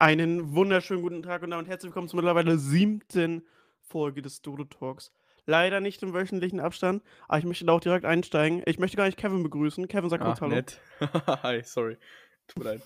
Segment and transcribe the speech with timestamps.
[0.00, 3.46] Einen wunderschönen guten Tag und damit herzlich willkommen zur mittlerweile siebten
[3.82, 5.12] Folge des Dodo Talks.
[5.44, 8.62] Leider nicht im wöchentlichen Abstand, aber ich möchte da auch direkt einsteigen.
[8.64, 9.88] Ich möchte gar nicht Kevin begrüßen.
[9.88, 10.54] Kevin, sag kurz Hallo.
[10.54, 10.80] nett.
[11.42, 11.98] Hi, sorry.
[12.48, 12.82] Tut mir leid.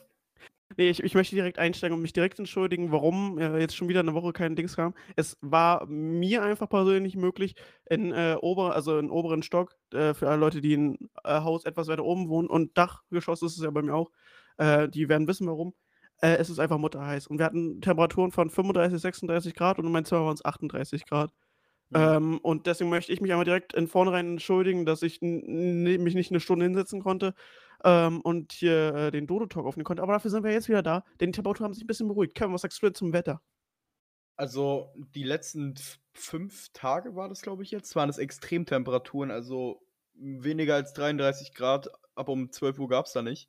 [0.77, 4.01] Nee, ich, ich möchte direkt einsteigen und mich direkt entschuldigen, warum äh, jetzt schon wieder
[4.01, 4.93] eine Woche kein Dings kam.
[5.15, 7.55] Es war mir einfach persönlich möglich,
[7.89, 11.65] in, äh, ober, also in oberen Stock, äh, für alle Leute, die ein äh, Haus
[11.65, 14.11] etwas weiter oben wohnen und Dachgeschoss ist es ja bei mir auch,
[14.57, 15.75] äh, die werden wissen warum.
[16.21, 17.27] Äh, es ist einfach mutterheiß.
[17.27, 21.07] Und wir hatten Temperaturen von 35, 36 Grad und in meinem Zimmer waren es 38
[21.07, 21.33] Grad.
[21.91, 21.97] Mhm.
[21.97, 26.31] Ähm, und deswegen möchte ich mich einmal direkt in vornherein entschuldigen, dass ich mich nicht
[26.31, 27.35] eine Stunde hinsetzen konnte
[27.85, 30.03] ähm, und hier äh, den Dodo-Talk aufnehmen konnte.
[30.03, 32.35] Aber dafür sind wir jetzt wieder da, denn die Temperaturen haben sich ein bisschen beruhigt.
[32.35, 33.41] Kevin, was sagst du denn zum Wetter?
[34.37, 35.75] Also, die letzten
[36.13, 39.81] fünf Tage war das, glaube ich, jetzt, waren es Extremtemperaturen, also
[40.15, 43.49] weniger als 33 Grad, ab um 12 Uhr gab es da nicht.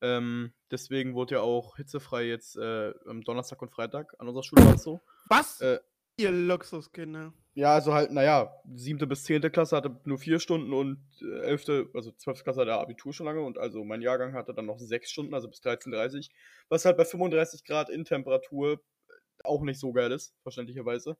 [0.00, 4.64] Ähm, deswegen wurde ja auch hitzefrei jetzt äh, am Donnerstag und Freitag an unserer Schule
[4.64, 5.00] war es so.
[5.28, 5.60] Was?
[5.60, 5.78] Äh,
[6.16, 7.32] Ihr Luxuskinder.
[7.54, 11.88] Ja, also halt, naja, siebte bis zehnte Klasse hatte nur vier Stunden und äh, elfte,
[11.94, 15.10] also zwölfte Klasse hatte Abitur schon lange und also mein Jahrgang hatte dann noch sechs
[15.10, 16.30] Stunden, also bis 13.30
[16.68, 18.80] was halt bei 35 Grad in Temperatur
[19.42, 21.16] auch nicht so geil ist, verständlicherweise.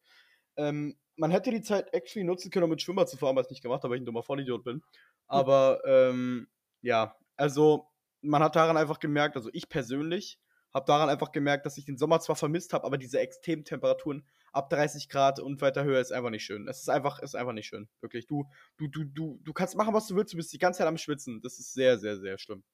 [0.56, 3.52] Ähm, man hätte die Zeit actually nutzen können, um mit Schwimmer zu fahren, was ich
[3.52, 4.82] nicht gemacht habe, weil ich ein dummer Vollidiot bin.
[5.26, 6.48] Aber, ähm,
[6.82, 7.86] ja, also
[8.24, 10.38] man hat daran einfach gemerkt, also ich persönlich
[10.74, 14.26] habe daran einfach gemerkt, dass ich den Sommer zwar vermisst habe, aber diese extremen Temperaturen
[14.52, 16.66] ab 30 Grad und weiter höher ist einfach nicht schön.
[16.66, 17.88] Es ist einfach, ist einfach nicht schön.
[18.00, 18.26] Wirklich.
[18.26, 20.88] Du, du, du, du, du kannst machen, was du willst, du bist die ganze Zeit
[20.88, 21.40] am Schwitzen.
[21.42, 22.64] Das ist sehr, sehr, sehr schlimm.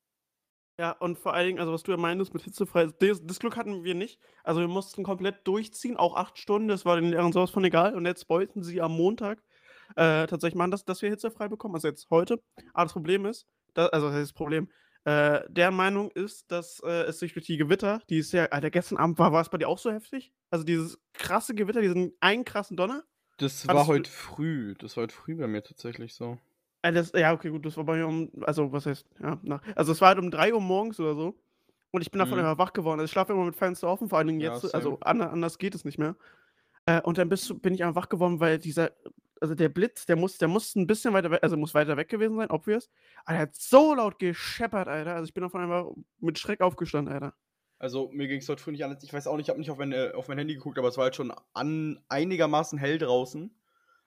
[0.79, 3.59] Ja, und vor allen Dingen, also was du ja meintest mit hitzefrei, das, das Glück
[3.59, 4.19] hatten wir nicht.
[4.45, 7.95] Also wir mussten komplett durchziehen, auch acht Stunden, das war den Lehrern sowas von egal.
[7.95, 9.43] Und jetzt wollten sie am Montag
[9.97, 12.43] äh, tatsächlich machen, dass, dass wir hitzefrei bekommen, also jetzt heute.
[12.73, 14.71] Aber das Problem ist, da, also das ist das Problem,
[15.05, 18.71] äh, der Meinung ist, dass äh, es sich durch die Gewitter, die ist ja, Alter,
[18.71, 20.33] gestern Abend war, war es bei dir auch so heftig?
[20.51, 23.05] Also dieses krasse Gewitter, diesen einen krassen Donner?
[23.39, 24.75] Das Hattest war heute früh.
[24.79, 26.39] Das war heute früh bei mir tatsächlich so.
[26.83, 29.63] Äh, das, ja, okay, gut, das war bei mir um, also was heißt, ja, nach,
[29.75, 31.39] also es war halt um 3 Uhr morgens oder so.
[31.93, 32.45] Und ich bin davon Mhm.
[32.45, 33.01] immer wach geworden.
[33.01, 34.75] Also ich schlafe immer mit Fenster offen, vor allen Dingen Ja, jetzt, same.
[34.75, 36.15] also an, anders geht es nicht mehr.
[36.87, 38.93] Äh, und dann du- bin ich einfach wach geworden, weil dieser,
[39.41, 42.09] also der Blitz, der muss, der muss ein bisschen weiter weg, also muss weiter weg
[42.09, 42.91] gewesen sein, obvious.
[43.25, 45.15] Aber der hat so laut gescheppert, Alter.
[45.15, 47.35] Also ich bin davon einfach mit Schreck aufgestanden, Alter.
[47.79, 49.03] Also mir ging es heute früh nicht anders.
[49.03, 50.89] Ich weiß auch nicht, ich habe nicht auf mein, äh, auf mein Handy geguckt, aber
[50.89, 53.55] es war halt schon an, einigermaßen hell draußen.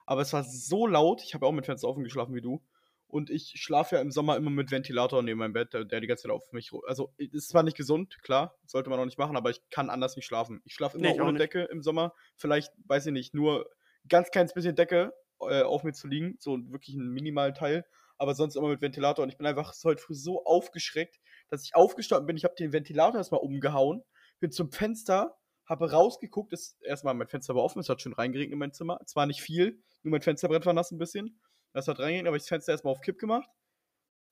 [0.06, 1.22] Aber es war so laut.
[1.24, 2.62] Ich habe auch mit Fenster offen geschlafen wie du.
[3.08, 6.06] Und ich schlafe ja im Sommer immer mit Ventilator neben meinem Bett, der, der die
[6.06, 6.72] ganze Zeit auf mich.
[6.86, 10.16] Also ist zwar nicht gesund, klar, sollte man auch nicht machen, aber ich kann anders
[10.16, 10.62] nicht schlafen.
[10.64, 11.38] Ich schlafe immer Nee, ohne.
[11.38, 12.12] Decke im Sommer.
[12.36, 13.70] Vielleicht, weiß ich nicht, nur
[14.08, 15.12] ganz kleines bisschen Decke
[15.50, 17.84] äh, auf mir zu liegen, so wirklich einen minimalen Teil.
[18.16, 19.24] Aber sonst immer mit Ventilator.
[19.24, 21.18] Und ich bin einfach heute früh so aufgeschreckt,
[21.48, 22.36] dass ich aufgestanden bin.
[22.36, 24.02] Ich habe den Ventilator erstmal umgehauen,
[24.40, 26.52] bin zum Fenster, habe rausgeguckt.
[26.52, 29.00] Ist, erstmal mein Fenster war offen, es hat schön reingeregnet in mein Zimmer.
[29.06, 31.40] Zwar nicht viel, nur mein Fensterbrett war nass ein bisschen.
[31.72, 33.48] Das hat reingeregnet, aber ich das Fenster erstmal auf Kipp gemacht.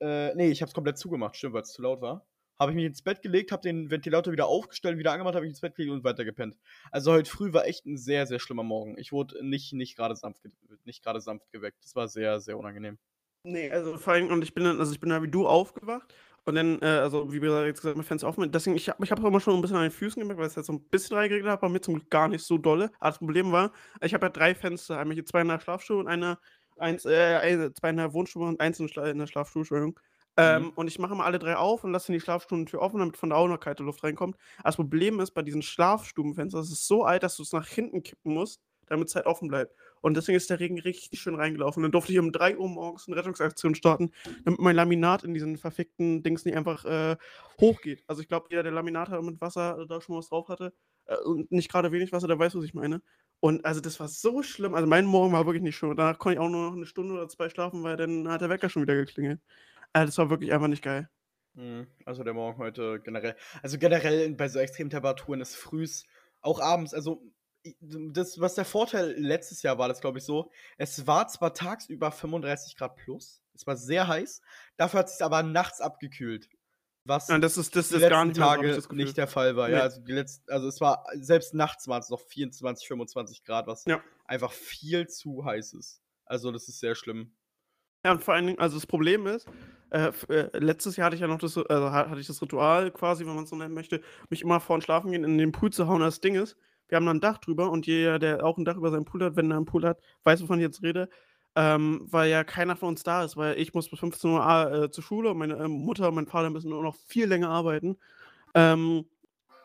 [0.01, 2.27] Äh, nee, ich habe es komplett zugemacht, stimmt, weil es zu laut war.
[2.63, 5.51] Habe ich mich ins Bett gelegt, habe den Ventilator wieder aufgestellt, wieder angemacht, habe mich
[5.51, 6.57] ins Bett gelegt und weiter gepennt.
[6.93, 8.97] Also heute früh war echt ein sehr, sehr schlimmer Morgen.
[8.99, 10.43] Ich wurde nicht, nicht gerade sanft,
[10.85, 11.79] nicht sanft geweckt.
[11.83, 12.99] Das war sehr, sehr unangenehm.
[13.45, 16.15] Nee, also vor allem, und ich bin dann, also ich bin da wie du aufgewacht
[16.45, 18.53] und dann, äh, also wie gesagt, jetzt gesagt, mein Fenster offen.
[18.53, 20.47] Deswegen, ich habe ich hab auch immer schon ein bisschen an den Füßen gemerkt, weil
[20.47, 22.93] es jetzt so ein bisschen reingeregnet hat, bei mir zum Glück gar nicht so dolle.
[23.01, 25.99] Aber das Problem war, ich habe ja drei Fenster, einmal hier zwei in der Schlafstube
[25.99, 26.39] und eine,
[26.77, 29.99] eins, äh, zwei in der Wohnstube und eins in der Schlafstube, Entschuldigung.
[30.39, 30.73] Ähm, Mhm.
[30.77, 33.37] und ich mache mal alle drei auf und lasse die Schlafstubentür offen, damit von da
[33.37, 34.37] auch noch kalte Luft reinkommt.
[34.65, 38.03] Das Problem ist, bei diesen Schlafstubenfenstern, das ist so alt, dass du es nach hinten
[38.03, 39.75] kippen musst, damit es halt offen bleibt.
[40.01, 41.83] Und deswegen ist der Regen richtig schön reingelaufen.
[41.83, 44.11] Dann durfte ich um 3 Uhr morgens eine Rettungsaktion starten,
[44.45, 47.17] damit mein Laminat in diesen verfickten Dings nicht einfach äh,
[47.61, 48.03] hochgeht.
[48.07, 50.73] Also ich glaube, jeder, der Laminat hat mit Wasser äh, da schon was drauf hatte
[51.07, 53.03] äh, und nicht gerade wenig Wasser, der weiß, was ich meine.
[53.41, 54.75] Und also das war so schlimm.
[54.75, 55.97] Also mein Morgen war wirklich nicht schön.
[55.97, 58.49] Danach konnte ich auch nur noch eine Stunde oder zwei schlafen, weil dann hat der
[58.51, 59.41] Wecker schon wieder geklingelt.
[59.95, 61.09] Äh, das war wirklich einfach nicht geil.
[61.55, 61.87] Mhm.
[62.07, 63.37] Also der Morgen heute generell.
[63.63, 66.05] Also generell bei so extremen Temperaturen ist frühs,
[66.41, 67.23] auch abends, also
[67.81, 72.11] das, was der Vorteil letztes Jahr war, das glaube ich so, es war zwar tagsüber
[72.11, 74.41] 35 Grad plus, es war sehr heiß,
[74.77, 76.49] dafür hat es sich aber nachts abgekühlt.
[77.05, 79.05] Was Ja, das ist, das die ist letzten nicht so, Tage das Gefühl.
[79.05, 79.69] nicht der Fall war.
[79.69, 79.75] Nee.
[79.75, 83.67] Ja, also die letzten, also es war, selbst nachts waren es noch 24, 25 Grad,
[83.67, 84.03] was Ja.
[84.25, 86.01] einfach viel zu heiß ist.
[86.25, 87.37] Also das ist sehr schlimm.
[88.05, 89.47] Ja, und vor allen Dingen, also das Problem ist,
[89.93, 93.27] äh, äh, letztes Jahr hatte ich ja noch das, ha- hatte ich das Ritual quasi,
[93.27, 94.01] wenn man es so nennen möchte,
[94.31, 96.01] mich immer vor dem Schlafen gehen in den Pool zu hauen.
[96.01, 96.57] Das Ding ist,
[96.89, 99.25] wir haben da ein Dach drüber und jeder, der auch ein Dach über seinem Pool
[99.25, 101.09] hat, wenn er einen Pool hat, weiß, wovon ich jetzt rede,
[101.57, 104.91] ähm, weil ja keiner von uns da ist, weil ich muss bis 15 Uhr äh,
[104.91, 107.99] zur Schule und meine äh, Mutter und mein Vater müssen nur noch viel länger arbeiten.
[108.55, 109.07] Ähm,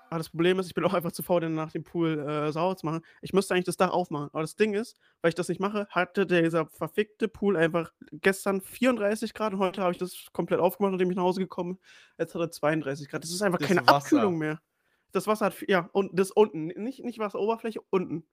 [0.09, 2.51] Aber das Problem ist, ich bin auch einfach zu faul, den nach dem Pool äh,
[2.51, 3.01] sauer zu machen.
[3.21, 4.29] Ich müsste eigentlich das Dach aufmachen.
[4.31, 8.61] Aber das Ding ist, weil ich das nicht mache, hatte dieser verfickte Pool einfach gestern
[8.61, 11.83] 34 Grad und heute habe ich das komplett aufgemacht, nachdem ich nach Hause gekommen bin.
[12.19, 13.23] Jetzt hat er 32 Grad.
[13.23, 13.95] Das ist einfach Das keine Wasser.
[13.97, 14.61] Abkühlung mehr.
[15.11, 16.67] Das Wasser hat, ja, und das unten.
[16.67, 18.25] Nicht, nicht Wasseroberfläche, unten.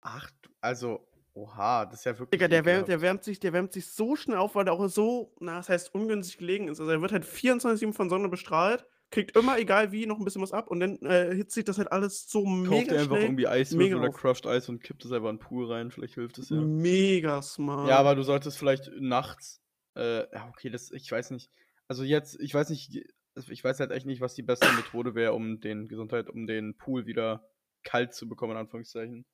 [0.00, 2.30] Ach, du- also, oha, das ist ja wirklich.
[2.38, 4.86] Digga, der wärmt, der, wärmt sich, der wärmt sich so schnell auf, weil der auch
[4.88, 6.80] so, na, das heißt, ungünstig gelegen ist.
[6.80, 10.42] Also er wird halt 24-7 von Sonne bestrahlt, kriegt immer, egal wie, noch ein bisschen
[10.42, 13.06] was ab und dann äh, hitzt sich das halt alles so Kauft mega ihr einfach
[13.16, 13.22] schnell.
[13.22, 14.10] irgendwie Eiswürfel oder.
[14.10, 15.90] Crushed Eis und kippt es einfach in den Pool rein.
[15.90, 16.60] Vielleicht hilft es ja.
[16.60, 17.88] Mega smart.
[17.88, 19.60] Ja, aber du solltest vielleicht nachts.
[19.96, 21.50] Äh, ja, okay, das, ich weiß nicht.
[21.88, 23.02] Also jetzt, ich weiß nicht,
[23.36, 26.46] also ich weiß halt echt nicht, was die beste Methode wäre, um den Gesundheit, um
[26.46, 27.48] den Pool wieder
[27.84, 29.24] kalt zu bekommen, in Anführungszeichen.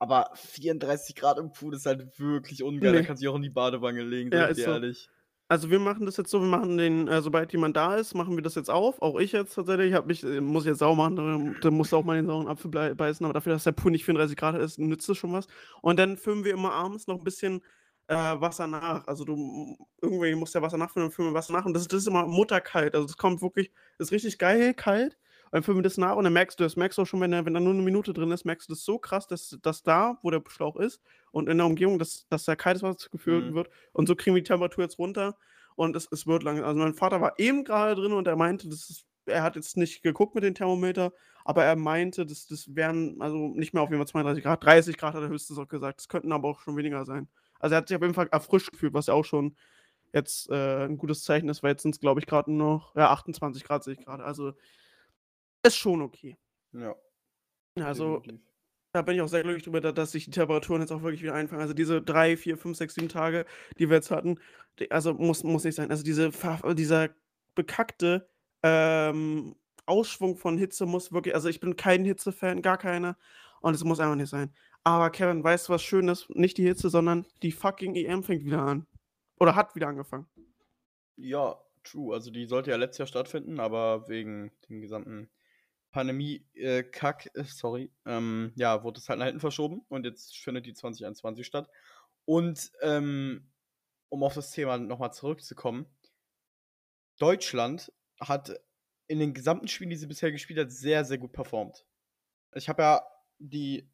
[0.00, 2.92] Aber 34 Grad im Pool ist halt wirklich ungeil.
[2.92, 3.06] Da Nee.
[3.06, 4.70] kannst du dich auch in die Badewanne legen, Ja, sag ich dir so.
[4.72, 5.08] ehrlich.
[5.50, 8.36] Also wir machen das jetzt so, wir machen den, äh, sobald jemand da ist, machen
[8.36, 9.00] wir das jetzt auf.
[9.00, 9.88] Auch ich jetzt tatsächlich.
[9.88, 12.26] Ich hab mich, äh, muss jetzt sauer machen, da, da musst du auch mal den
[12.26, 15.32] sauren Apfel beißen, aber dafür, dass der Pool nicht 34 Grad ist, nützt es schon
[15.32, 15.46] was.
[15.80, 17.62] Und dann füllen wir immer abends noch ein bisschen
[18.08, 19.06] äh, Wasser nach.
[19.06, 21.64] Also du irgendwie musst ja Wasser nachfüllen, dann füllen wir Wasser nach.
[21.64, 22.94] Und das, das ist immer mutterkalt.
[22.94, 25.16] Also das kommt wirklich, ist richtig geil kalt.
[25.50, 27.20] Und dann füllen wir das nach und dann merkst du, das merkst du auch schon,
[27.20, 29.58] wenn da, wenn da nur eine Minute drin ist, merkst du das so krass, dass,
[29.62, 31.00] dass da, wo der Schlauch ist
[31.30, 33.54] und in der Umgebung, dass, dass da kaltes Wasser gefüllt Mhm.
[33.54, 33.70] wird.
[33.92, 35.36] Und so kriegen wir die Temperatur jetzt runter
[35.76, 36.62] und es, es wird lang.
[36.62, 39.76] Also mein Vater war eben gerade drin und er meinte, das ist, er hat jetzt
[39.76, 41.12] nicht geguckt mit dem Thermometer,
[41.44, 44.96] aber er meinte, das, das wären also nicht mehr auf jeden Fall 32 Grad, 30
[44.98, 46.00] Grad hat er höchstens auch gesagt.
[46.00, 47.28] Es könnten aber auch schon weniger sein.
[47.60, 49.56] Also er hat sich auf jeden Fall erfrischt gefühlt, was ja auch schon
[50.12, 53.10] jetzt äh, ein gutes Zeichen ist, weil jetzt sind es, glaube ich, gerade noch ja,
[53.10, 54.24] 28 Grad sehe ich gerade.
[54.24, 54.52] Also
[55.68, 56.36] ist schon okay.
[56.72, 56.94] Ja.
[57.80, 58.46] Also definitiv.
[58.92, 61.22] da bin ich auch sehr glücklich drüber, da- dass sich die Temperaturen jetzt auch wirklich
[61.22, 61.62] wieder einfangen.
[61.62, 63.46] Also diese drei, vier, fünf, sechs, sieben Tage,
[63.78, 64.38] die wir jetzt hatten,
[64.78, 65.90] die, also muss, muss nicht sein.
[65.90, 66.30] Also diese,
[66.74, 67.10] dieser
[67.54, 68.28] bekackte
[68.62, 69.54] ähm,
[69.86, 73.16] Ausschwung von Hitze muss wirklich, also ich bin kein Hitzefan, gar keiner.
[73.60, 74.52] Und es muss einfach nicht sein.
[74.84, 76.28] Aber Kevin, weißt du was Schönes?
[76.30, 78.86] Nicht die Hitze, sondern die fucking EM fängt wieder an.
[79.40, 80.26] Oder hat wieder angefangen.
[81.16, 82.14] Ja, true.
[82.14, 85.28] Also die sollte ja letztes Jahr stattfinden, aber wegen dem gesamten
[85.98, 90.72] Pandemie-Kack, äh, sorry, ähm, ja, wurde es halt nach hinten verschoben und jetzt findet die
[90.72, 91.68] 2021 statt.
[92.24, 93.50] Und ähm,
[94.08, 95.86] um auf das Thema nochmal zurückzukommen,
[97.18, 98.60] Deutschland hat
[99.08, 101.84] in den gesamten Spielen, die sie bisher gespielt hat, sehr, sehr gut performt.
[102.54, 103.02] Ich habe ja
[103.38, 103.90] die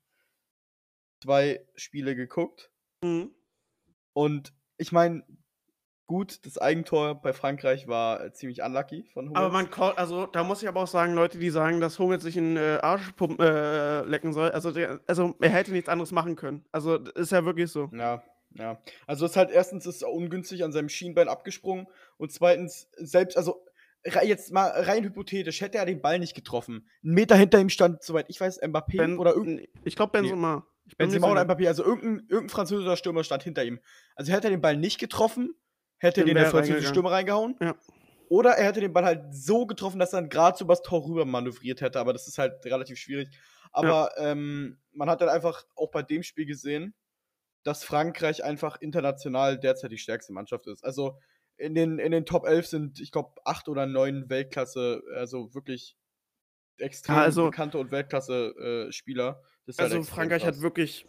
[1.23, 2.71] zwei Spiele geguckt
[3.03, 3.35] Mhm.
[4.13, 5.25] und ich meine,
[6.07, 9.39] gut, das Eigentor bei Frankreich war äh, ziemlich unlucky von Hummels.
[9.39, 12.23] Aber man kann, also da muss ich aber auch sagen, Leute, die sagen, dass Hummels
[12.23, 16.13] sich in äh, Arsch pumpen, äh, lecken soll, also, der, also er hätte nichts anderes
[16.13, 16.65] machen können.
[16.73, 17.91] Also das ist ja wirklich so.
[17.93, 18.23] Ja,
[18.55, 18.81] ja.
[19.07, 21.87] Also es ist halt erstens ist er ungünstig an seinem Schienbein abgesprungen
[22.17, 23.65] und zweitens selbst, also
[24.23, 26.89] jetzt mal rein hypothetisch, hätte er den Ball nicht getroffen.
[27.03, 30.67] Ein Meter hinter ihm stand, soweit ich weiß, Mbappé Ben, oder irgendein ich glaube Benzema.
[30.87, 31.43] Ich bin mir Benzema oder.
[31.43, 33.81] Mbappé, also irgendein, irgendein französischer Stürmer stand hinter ihm.
[34.15, 35.55] Also hätte er den Ball nicht getroffen,
[35.99, 36.89] hätte Dann den der er französische.
[36.89, 37.57] Stürmer reingehauen.
[37.61, 37.75] Ja.
[38.29, 41.05] Oder er hätte den Ball halt so getroffen, dass er dann gerade so übers Tor
[41.07, 43.29] rüber manövriert hätte, aber das ist halt relativ schwierig.
[43.71, 46.95] Aber ähm, man hat dann einfach auch bei dem Spiel gesehen,
[47.65, 50.85] dass Frankreich einfach international derzeit die stärkste Mannschaft ist.
[50.85, 51.19] Also
[51.57, 55.97] in den, in den Top 11 sind, ich glaube, acht oder neun Weltklasse, also wirklich
[56.79, 59.43] extrem Ja, also- bekannte und Weltklasse-Spieler.
[59.67, 60.57] ist halt Also extrem Frankreich krass.
[60.57, 61.07] hat wirklich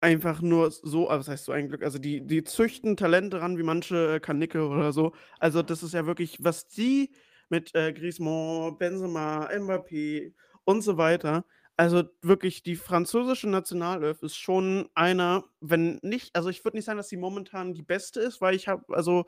[0.00, 3.58] einfach nur so, also das heißt so ein Glück, also die, die züchten Talente ran
[3.58, 5.12] wie manche äh, Kanicke oder so.
[5.38, 7.10] Also das ist ja wirklich, was die
[7.48, 10.32] mit äh, Griezmann, Benzema, Mbappé
[10.64, 11.44] und so weiter,
[11.76, 16.96] also wirklich die französische Nationalelf ist schon einer, wenn nicht, also ich würde nicht sagen,
[16.96, 19.26] dass sie momentan die beste ist, weil ich habe, also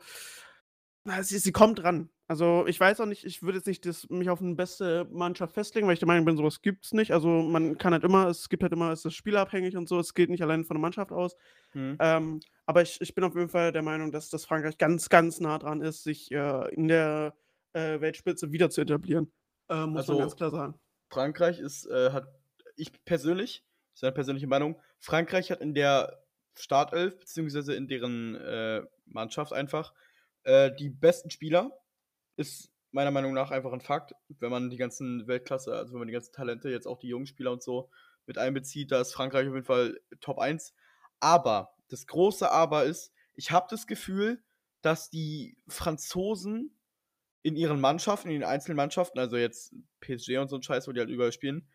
[1.21, 2.09] sie, sie kommt ran.
[2.29, 5.55] Also ich weiß auch nicht, ich würde jetzt nicht das, mich auf eine beste Mannschaft
[5.55, 7.11] festlegen, weil ich der Meinung bin, sowas gibt es nicht.
[7.11, 10.13] Also man kann halt immer, es gibt halt immer, es ist spielabhängig und so, es
[10.13, 11.35] geht nicht allein von der Mannschaft aus.
[11.71, 11.97] Hm.
[11.99, 15.39] Ähm, aber ich, ich bin auf jeden Fall der Meinung, dass das Frankreich ganz, ganz
[15.39, 17.33] nah dran ist, sich äh, in der
[17.73, 19.31] äh, Weltspitze wieder zu etablieren.
[19.67, 20.79] Äh, muss Also- man ganz klar sagen.
[21.09, 22.27] Frankreich ist, äh, hat,
[22.75, 26.21] ich persönlich, das ist eine persönliche Meinung, Frankreich hat in der
[26.53, 29.95] Startelf, beziehungsweise in deren äh, Mannschaft einfach,
[30.43, 31.71] äh, die besten Spieler.
[32.39, 36.07] Ist meiner Meinung nach einfach ein Fakt, wenn man die ganzen Weltklasse, also wenn man
[36.07, 37.89] die ganzen Talente, jetzt auch die jungen Spieler und so
[38.25, 40.73] mit einbezieht, da ist Frankreich auf jeden Fall Top 1.
[41.19, 44.41] Aber, das große Aber ist, ich habe das Gefühl,
[44.81, 46.73] dass die Franzosen
[47.41, 50.93] in ihren Mannschaften, in den einzelnen Mannschaften, also jetzt PSG und so ein Scheiß, wo
[50.93, 51.67] die halt überall spielen,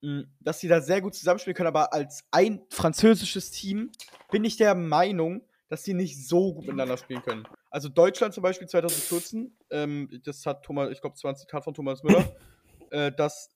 [0.00, 3.92] mh, dass sie da sehr gut zusammenspielen können, aber als ein französisches Team
[4.30, 7.46] bin ich der Meinung, dass sie nicht so gut miteinander spielen können.
[7.70, 11.64] Also Deutschland zum Beispiel 2014, ähm, das hat Thomas, ich glaube, das war ein Zitat
[11.64, 12.24] von Thomas Müller,
[12.90, 13.50] äh, dass,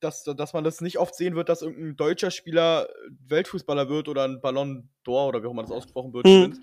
[0.00, 2.88] dass, dass man das nicht oft sehen wird, dass irgendein deutscher Spieler
[3.26, 6.58] Weltfußballer wird oder ein Ballon d'Or oder wie auch immer das ausgesprochen wird, Mhm.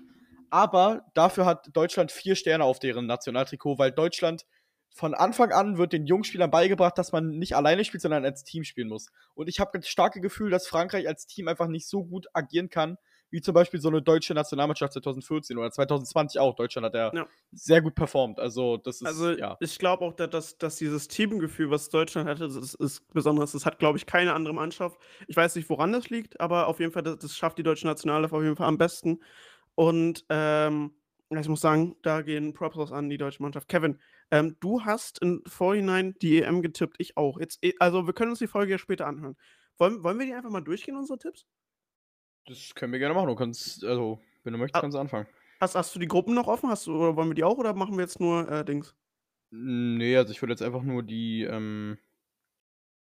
[0.50, 4.46] Aber dafür hat Deutschland vier Sterne auf deren Nationaltrikot, weil Deutschland
[4.94, 8.62] von Anfang an wird den Jungspielern beigebracht, dass man nicht alleine spielt, sondern als Team
[8.62, 9.08] spielen muss.
[9.34, 12.70] Und ich habe das starke Gefühl, dass Frankreich als Team einfach nicht so gut agieren
[12.70, 12.98] kann,
[13.30, 16.54] wie zum Beispiel so eine deutsche Nationalmannschaft 2014 oder 2020 auch.
[16.54, 17.26] Deutschland hat ja, Ja.
[17.52, 18.38] sehr gut performt.
[18.38, 19.56] Also, das ist, Also ja.
[19.60, 23.52] ich glaube auch, da- dass, dass dieses Teamgefühl, was Deutschland hatte, das ist, besonders.
[23.52, 24.98] Das hat, glaube ich, keine andere Mannschaft.
[25.26, 27.86] Ich weiß nicht, woran das liegt, aber auf jeden Fall, das, das schafft die deutsche
[27.86, 29.20] Nationalelf auf jeden Fall am besten.
[29.74, 30.94] Und ähm,
[31.30, 33.66] ich muss sagen, da gehen Props raus an die deutsche Mannschaft.
[33.68, 33.98] Kevin,
[34.30, 37.40] ähm, du hast im Vorhinein die EM getippt, ich auch.
[37.40, 39.36] Jetzt, eh, also wir können uns die Folge ja später anhören.
[39.78, 41.44] Wollen, wollen wir die einfach mal durchgehen, unsere Tipps?
[42.46, 43.28] Das können wir gerne machen.
[43.28, 44.80] Du kannst, also, wenn du möchtest, Ah.
[44.82, 45.26] kannst du anfangen.
[45.60, 46.68] Hast, hast du die Gruppen noch offen?
[46.68, 48.94] Hast du, oder wollen wir die auch oder machen wir jetzt nur äh, Dings?
[49.50, 51.96] Nee, also ich würde jetzt einfach nur die, ähm,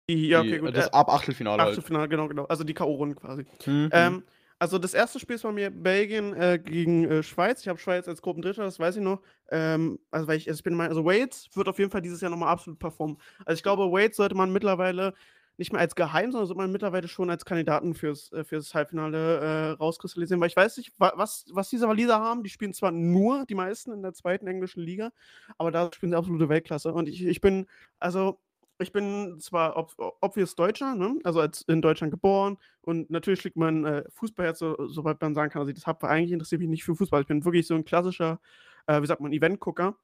[0.08, 0.76] Die, ja, die, okay, gut.
[0.76, 1.72] das äh, ab Achtelfinale halt.
[1.72, 2.44] Achtelfinale, genau, genau.
[2.46, 3.44] Also die K.O.-Runden quasi.
[3.66, 3.90] Mhm.
[3.92, 4.22] Ähm,
[4.60, 7.60] also das erste Spiel ist bei mir Belgien äh, gegen äh, Schweiz.
[7.60, 9.20] Ich habe Schweiz als Gruppendritter, das weiß ich noch.
[9.50, 12.20] Ähm, also weil ich, also ich bin mal, also Wales wird auf jeden Fall dieses
[12.20, 13.18] Jahr nochmal absolut performen.
[13.44, 15.12] Also ich glaube, Wales sollte man mittlerweile
[15.58, 19.38] nicht mehr als geheim, sondern sollte man mittlerweile schon als Kandidaten fürs, äh, fürs Halbfinale
[19.38, 22.44] äh, rauskristallisieren, weil ich weiß nicht, wa was, was diese Waliser haben.
[22.44, 25.10] Die spielen zwar nur die meisten in der zweiten englischen Liga,
[25.58, 26.92] aber da spielen sie absolute Weltklasse.
[26.92, 27.66] Und ich, ich bin,
[27.98, 28.38] also
[28.80, 31.18] ich bin zwar ob, obvious Deutscher, ne?
[31.24, 35.50] also als in Deutschland geboren und natürlich schlägt mein äh, Fußballherz, so, soweit man sagen
[35.50, 37.22] kann, dass ich das habe, eigentlich interessiert mich nicht für Fußball.
[37.22, 38.40] Ich bin wirklich so ein klassischer,
[38.86, 39.96] äh, wie sagt man, Event-Gucker.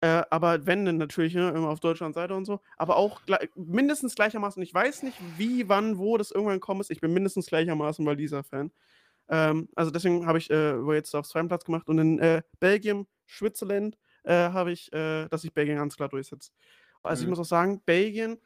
[0.00, 2.60] Äh, aber wenn, dann natürlich ne, immer auf Deutschland Seite und so.
[2.76, 4.62] Aber auch gle- mindestens gleichermaßen.
[4.62, 6.90] Ich weiß nicht, wie, wann, wo das irgendwann kommen ist.
[6.90, 8.70] Ich bin mindestens gleichermaßen Waliser-Fan.
[9.28, 11.88] Ähm, also deswegen habe ich äh, jetzt auf zweiten Platz gemacht.
[11.88, 16.52] Und in äh, Belgien, Switzerland äh, habe ich, äh, dass sich Belgien ganz klar durchsetzt.
[17.02, 17.30] Also ich Mhm.
[17.30, 18.38] muss auch sagen, Belgien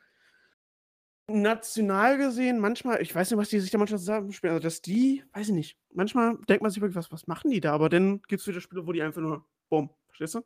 [1.28, 5.24] national gesehen, manchmal, ich weiß nicht, was die sich da manchmal zusammenspielen, also dass die,
[5.32, 7.72] weiß ich nicht, manchmal denkt man sich wirklich, was, was machen die da?
[7.72, 10.40] Aber dann gibt es wieder Spiele, wo die einfach nur, bumm, verstehst du?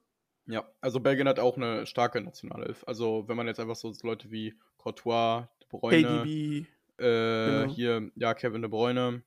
[0.47, 2.85] Ja, also Belgien hat auch eine starke Nationalelf.
[2.87, 6.67] Also wenn man jetzt einfach so Leute wie Courtois, De Bruyne, KDB,
[6.99, 7.75] äh, genau.
[7.75, 9.23] hier, ja, Kevin De Bruyne,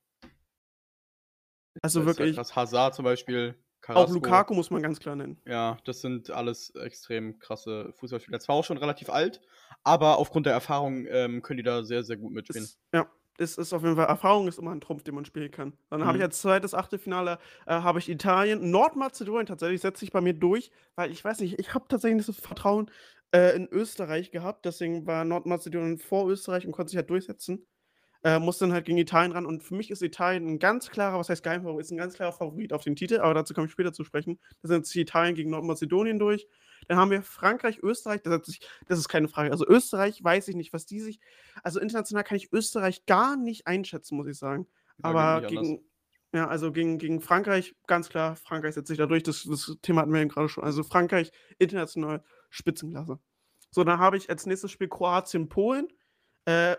[1.82, 4.14] also das, wirklich, das Hazard zum Beispiel, auch Carrasco.
[4.14, 5.40] Lukaku muss man ganz klar nennen.
[5.46, 8.40] Ja, das sind alles extrem krasse Fußballspieler.
[8.40, 9.40] Zwar auch schon relativ alt,
[9.82, 12.64] aber aufgrund der Erfahrung ähm, können die da sehr, sehr gut mitspielen.
[12.64, 15.50] Ist, ja, das ist auf jeden Fall, Erfahrung ist immer ein Trumpf, den man spielen
[15.50, 15.76] kann.
[15.88, 16.24] Dann habe ich Mhm.
[16.24, 21.10] als zweites Achtelfinale, äh, habe ich Italien, Nordmazedonien tatsächlich setzt sich bei mir durch, weil
[21.10, 22.90] ich weiß nicht, ich habe tatsächlich nicht so viel Vertrauen
[23.34, 27.66] äh, in Österreich gehabt, deswegen war Nordmazedonien vor Österreich und konnte sich halt durchsetzen.
[28.22, 31.18] Äh, muss dann halt gegen Italien ran und für mich ist Italien ein ganz klarer,
[31.18, 33.72] was heißt Geheimfavorit, ist ein ganz klarer Favorit auf den Titel, aber dazu komme ich
[33.72, 34.38] später zu sprechen.
[34.62, 36.46] Da setzt sich Italien gegen Nordmazedonien durch.
[36.90, 39.52] Dann haben wir Frankreich, Österreich, da setzt sich, das ist keine Frage.
[39.52, 41.20] Also Österreich weiß ich nicht, was die sich,
[41.62, 44.66] also international kann ich Österreich gar nicht einschätzen, muss ich sagen.
[44.98, 45.84] Ja, Aber gegen,
[46.34, 49.22] ja, also gegen, gegen Frankreich, ganz klar, Frankreich setzt sich da durch.
[49.22, 50.64] Das, das Thema hatten wir eben gerade schon.
[50.64, 51.30] Also Frankreich
[51.60, 53.20] international Spitzenklasse.
[53.70, 55.86] So, dann habe ich als nächstes Spiel Kroatien, Polen.
[56.44, 56.74] Äh,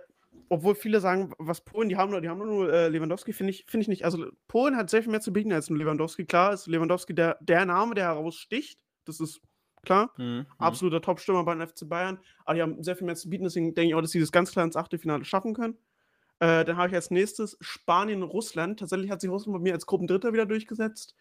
[0.50, 3.66] obwohl viele sagen, was Polen, die haben nur, die haben nur äh, Lewandowski, finde ich,
[3.66, 4.04] finde ich nicht.
[4.04, 6.26] Also Polen hat sehr viel mehr zu bieten als nur Lewandowski.
[6.26, 8.84] Klar ist Lewandowski der, der Name, der heraussticht.
[9.06, 9.42] Das ist
[9.84, 10.12] klar.
[10.18, 10.46] Mhm, mhm.
[10.60, 12.20] Absoluter Top-Stürmer beim FC Bayern.
[12.46, 14.32] Aber die haben sehr viel mehr zu bieten, deswegen denke ich auch, dass sie das
[14.32, 15.78] ganz klar ins Achtelfinale schaffen können.
[16.40, 18.80] Äh, dann habe ich als nächstes Spanien Russland.
[18.80, 21.16] Tatsächlich hat sich Russland bei mir als Gruppendritter wieder durchgesetzt.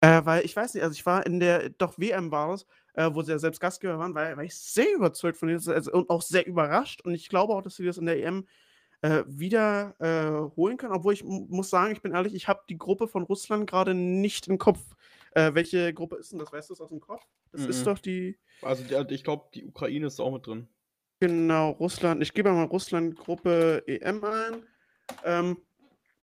[0.00, 3.10] Äh, weil ich weiß nicht, also ich war in der, doch WM war es, äh,
[3.12, 6.10] wo sie ja selbst Gastgeber waren, war, war ich sehr überzeugt von denen also, und
[6.10, 7.02] auch sehr überrascht.
[7.04, 8.46] Und ich glaube auch, dass sie das in der EM
[9.02, 10.92] äh, wieder äh, holen können.
[10.94, 13.94] Obwohl ich mu- muss sagen, ich bin ehrlich, ich habe die Gruppe von Russland gerade
[13.94, 14.80] nicht im Kopf.
[15.32, 16.52] Äh, welche Gruppe ist denn das?
[16.52, 17.22] Weißt du das aus dem Kopf?
[17.52, 17.84] Das ist Mhm.
[17.84, 18.38] doch die.
[18.62, 20.68] Also die, ich glaube, die Ukraine ist auch mit drin.
[21.20, 22.22] Genau, Russland.
[22.22, 24.66] Ich gebe mal Russland Gruppe EM ein.
[25.24, 25.56] Ähm,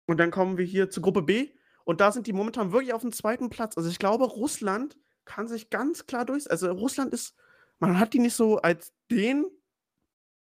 [0.07, 1.51] und dann kommen wir hier zu Gruppe B.
[1.85, 3.77] Und da sind die momentan wirklich auf dem zweiten Platz.
[3.77, 6.51] Also ich glaube, Russland kann sich ganz klar durch.
[6.51, 7.35] Also Russland ist,
[7.79, 9.47] man hat die nicht so als den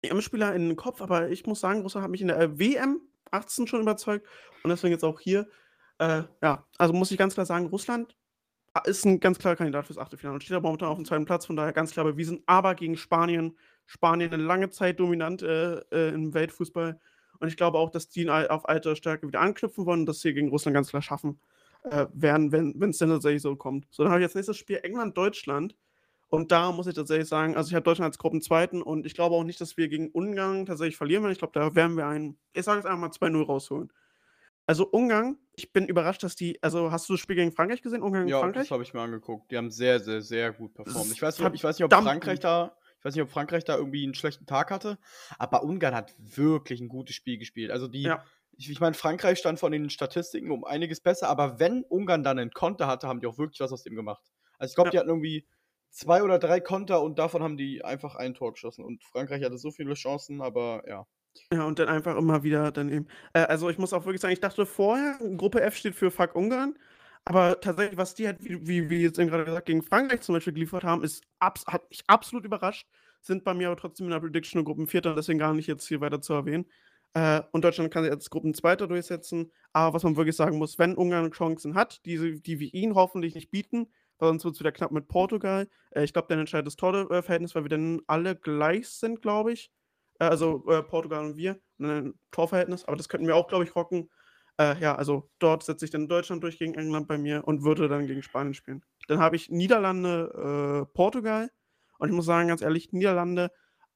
[0.02, 3.00] EM-Spieler in den Kopf, aber ich muss sagen, Russland hat mich in der äh, WM
[3.30, 4.26] 18 schon überzeugt.
[4.62, 5.48] Und deswegen jetzt auch hier.
[5.98, 8.16] Äh, ja, also muss ich ganz klar sagen, Russland
[8.78, 11.46] ist ein ganz klarer Kandidat fürs Achtelfinale und steht aber momentan auf dem zweiten Platz,
[11.46, 12.42] von daher ganz klar bewiesen.
[12.46, 13.56] Aber gegen Spanien,
[13.86, 16.98] Spanien eine lange Zeit dominant äh, äh, im Weltfußball.
[17.38, 20.32] Und ich glaube auch, dass die auf alte Stärke wieder anknüpfen wollen und das hier
[20.32, 21.38] gegen Russland ganz klar schaffen
[21.84, 23.86] äh, werden, wenn es denn tatsächlich so kommt.
[23.90, 25.76] So, dann habe ich jetzt nächstes Spiel England-Deutschland.
[26.28, 29.36] Und da muss ich tatsächlich sagen, also ich habe Deutschland als Gruppenzweiten und ich glaube
[29.36, 31.32] auch nicht, dass wir gegen Ungarn tatsächlich verlieren werden.
[31.32, 33.92] Ich glaube, da werden wir einen, ich sage jetzt einfach mal 2-0 rausholen.
[34.66, 38.02] Also Ungarn, ich bin überrascht, dass die, also hast du das Spiel gegen Frankreich gesehen?
[38.02, 38.64] Ungarn gegen Ja, Frankreich?
[38.64, 39.50] das habe ich mir angeguckt.
[39.50, 41.12] Die haben sehr, sehr, sehr gut performt.
[41.12, 43.64] Ich weiß nicht, ob, ich weiß nicht, ob Frankreich da, ich weiß nicht, ob Frankreich
[43.64, 44.98] da irgendwie einen schlechten Tag hatte,
[45.38, 47.70] aber Ungarn hat wirklich ein gutes Spiel gespielt.
[47.70, 48.24] Also die, Ja.
[48.56, 52.38] ich, ich meine, Frankreich stand von den Statistiken um einiges besser, aber wenn Ungarn dann
[52.40, 54.24] einen Konter hatte, haben die auch wirklich was aus dem gemacht.
[54.58, 54.90] Also ich glaube, Ja.
[54.92, 55.46] die hatten irgendwie
[55.90, 58.84] zwei oder drei Konter und davon haben die einfach ein Tor geschossen.
[58.84, 61.06] Und Frankreich hatte so viele Chancen, aber ja.
[61.52, 63.06] Ja, und dann einfach immer wieder dann eben.
[63.32, 66.34] Äh, also ich muss auch wirklich sagen, ich dachte vorher, Gruppe F steht für Fuck
[66.34, 66.76] Ungarn.
[67.24, 70.34] Aber tatsächlich, was die halt, wie, wie, wie jetzt eben gerade gesagt, gegen Frankreich zum
[70.34, 72.88] Beispiel geliefert haben, ist abs hat mich absolut überrascht.
[73.20, 76.00] Sind bei mir aber trotzdem in der Prediction nur Gruppenvierter, deswegen gar nicht jetzt hier
[76.00, 76.66] weiter zu erwähnen.
[77.14, 79.52] Äh, und Deutschland kann sich als Gruppenzweiter durchsetzen.
[79.72, 83.34] Aber was man wirklich sagen muss, wenn Ungarn Chancen hat, die, die wir ihnen hoffentlich
[83.34, 83.88] nicht bieten,
[84.18, 85.68] weil sonst wird es wieder knapp mit Portugal.
[85.90, 89.70] Äh, ich glaube, dann entscheidet das Torverhältnis, weil wir dann alle gleich sind, glaube ich.
[90.18, 91.58] Äh, also äh, Portugal und wir.
[91.78, 92.84] Und ein Torverhältnis.
[92.84, 94.10] Aber das könnten wir auch, glaube ich, rocken.
[94.58, 97.88] Äh, ja, also dort setze ich dann Deutschland durch gegen England bei mir und würde
[97.88, 98.82] dann gegen Spanien spielen.
[99.08, 101.50] Dann habe ich Niederlande, äh, Portugal.
[101.98, 103.50] Und ich muss sagen, ganz ehrlich, Niederlande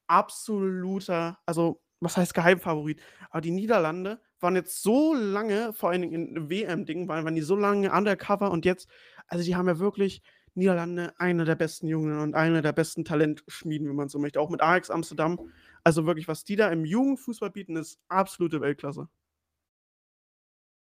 [0.06, 3.00] absoluter, also was heißt Geheimfavorit?
[3.30, 7.42] Aber die Niederlande waren jetzt so lange, vor allen Dingen in WM-Dingen, waren, waren die
[7.42, 8.88] so lange undercover und jetzt,
[9.26, 10.22] also die haben ja wirklich
[10.54, 14.40] Niederlande eine der besten Jungen und eine der besten Talentschmieden, wenn man so möchte.
[14.40, 15.38] Auch mit Ajax Amsterdam.
[15.84, 19.08] Also wirklich, was die da im Jugendfußball bieten, ist absolute Weltklasse.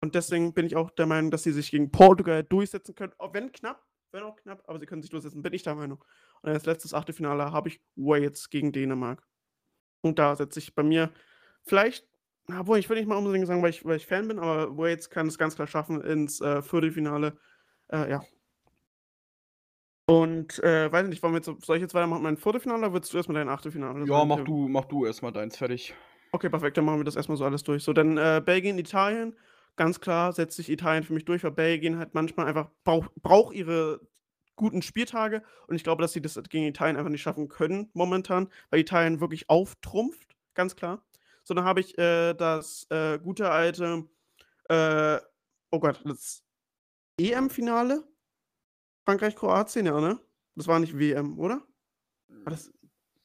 [0.02, 3.14] Und deswegen bin ich auch der Meinung, dass sie sich gegen Portugal durchsetzen können.
[3.20, 6.04] Auch wenn knapp, wenn auch knapp, aber sie können sich durchsetzen, bin ich der Meinung.
[6.42, 9.26] Und als letztes Achtelfinale habe ich Wales gegen Dänemark.
[10.02, 11.10] Und da setze ich bei mir
[11.64, 12.06] vielleicht,
[12.50, 15.10] obwohl ich will nicht mal unbedingt sagen, weil ich, weil ich Fan bin, aber Wales
[15.10, 17.38] kann es ganz klar schaffen ins äh, Viertelfinale.
[17.88, 18.24] Äh, ja.
[20.06, 22.94] Und äh, weiß nicht, wollen wir jetzt, soll ich jetzt weitermachen mit meinem Viertelfinale oder
[22.94, 24.06] willst du erstmal dein Achtelfinale?
[24.06, 25.94] Ja, mach du, mach du erstmal deins fertig.
[26.34, 27.84] Okay, perfekt, dann machen wir das erstmal so alles durch.
[27.84, 29.36] So, dann äh, Belgien, Italien.
[29.76, 33.56] Ganz klar setzt sich Italien für mich durch, weil Belgien halt manchmal einfach braucht braucht
[33.56, 34.02] ihre
[34.56, 38.50] guten Spieltage und ich glaube, dass sie das gegen Italien einfach nicht schaffen können momentan,
[38.70, 41.04] weil Italien wirklich auftrumpft, ganz klar.
[41.44, 44.06] So, dann habe ich äh, das äh, gute alte,
[44.70, 45.18] äh,
[45.72, 46.44] oh Gott, das
[47.20, 48.04] EM-Finale?
[49.06, 50.20] Frankreich-Kroatien, ja, ne?
[50.56, 51.62] Das war nicht WM, oder?
[52.28, 52.72] War das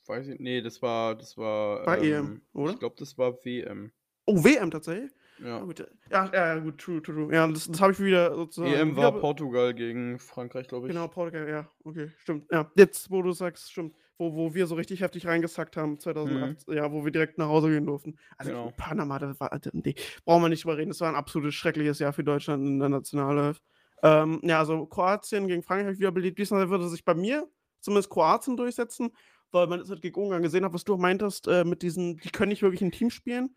[0.07, 2.73] Weiß ich, nee, das war, das war, war EM, ähm, oder?
[2.73, 3.93] ich glaube, das war WM.
[4.25, 5.11] Oh, WM tatsächlich?
[5.39, 5.59] Ja.
[5.59, 5.79] Ja, gut,
[6.11, 7.35] ja, ja, ja, gut, true, true, true.
[7.35, 8.73] Ja, das, das habe ich wieder sozusagen.
[8.73, 10.93] EM war wieder- Portugal gegen Frankreich, glaube ich.
[10.95, 12.47] Genau, Portugal, ja, okay, stimmt.
[12.51, 13.95] Ja, jetzt, wo du sagst, stimmt.
[14.17, 17.69] Wo, wo wir so richtig heftig reingesackt haben, 2008, ja, wo wir direkt nach Hause
[17.69, 18.19] gehen durften.
[18.37, 18.57] Also Mhm.
[18.57, 18.73] Genau.
[18.77, 20.89] Panama, das war, nee, brauchen wir nicht drüber reden.
[20.91, 23.61] Das war ein absolutes schreckliches Jahr für Deutschland in der Nationalelf.
[24.03, 26.39] Ähm, ja, also Kroatien gegen Frankreich wieder beliebt.
[26.39, 27.49] Diesmal würde sich bei mir
[27.81, 29.11] zumindest Kroatien durchsetzen,
[29.51, 32.31] weil man es halt gegen Ungarn gesehen hat, was du meintest, äh, mit diesen, die
[32.31, 33.57] können nicht wirklich ein Team spielen.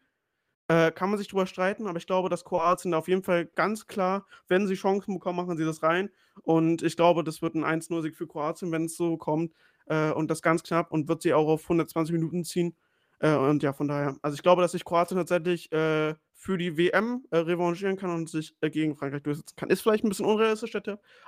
[0.68, 3.46] Äh, kann man sich drüber streiten, aber ich glaube, dass Kroatien da auf jeden Fall
[3.46, 6.10] ganz klar, wenn sie Chancen bekommen, machen sie das rein.
[6.44, 9.54] Und ich glaube, das wird ein 1-0-Sieg für Kroatien, wenn es so kommt.
[9.88, 12.76] Äh, und das ganz knapp und wird sie auch auf 120 Minuten ziehen.
[13.20, 14.16] Äh, und ja, von daher.
[14.22, 18.28] Also ich glaube, dass sich Kroatien tatsächlich äh, für die WM äh, revanchieren kann und
[18.28, 19.70] sich äh, gegen Frankreich durchsetzen kann.
[19.70, 20.74] Ist vielleicht ein bisschen unrealistisch,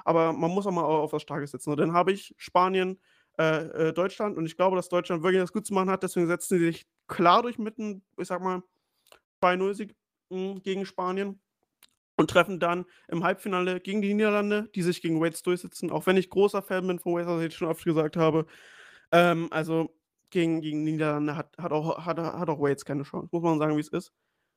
[0.04, 1.70] aber man muss auch mal auf was Starkes setzen.
[1.70, 3.00] Und dann habe ich Spanien,
[3.38, 6.02] äh, äh, Deutschland und ich glaube, dass Deutschland wirklich das gut zu machen hat.
[6.02, 8.64] Deswegen setzen sie sich klar durch mitten, ich sag mal,
[9.40, 9.96] 2-0-Sieg
[10.32, 11.40] mh, gegen Spanien
[12.16, 15.92] und treffen dann im Halbfinale gegen die Niederlande, die sich gegen Wales durchsetzen.
[15.92, 18.48] Auch wenn ich großer Fan bin von Wales, was ich schon oft gesagt habe.
[19.12, 19.96] Ähm, also
[20.32, 23.60] gegen, gegen die Niederlande hat, hat, auch, hat, hat auch Wales keine Chance, muss man
[23.60, 24.12] sagen, wie es ist.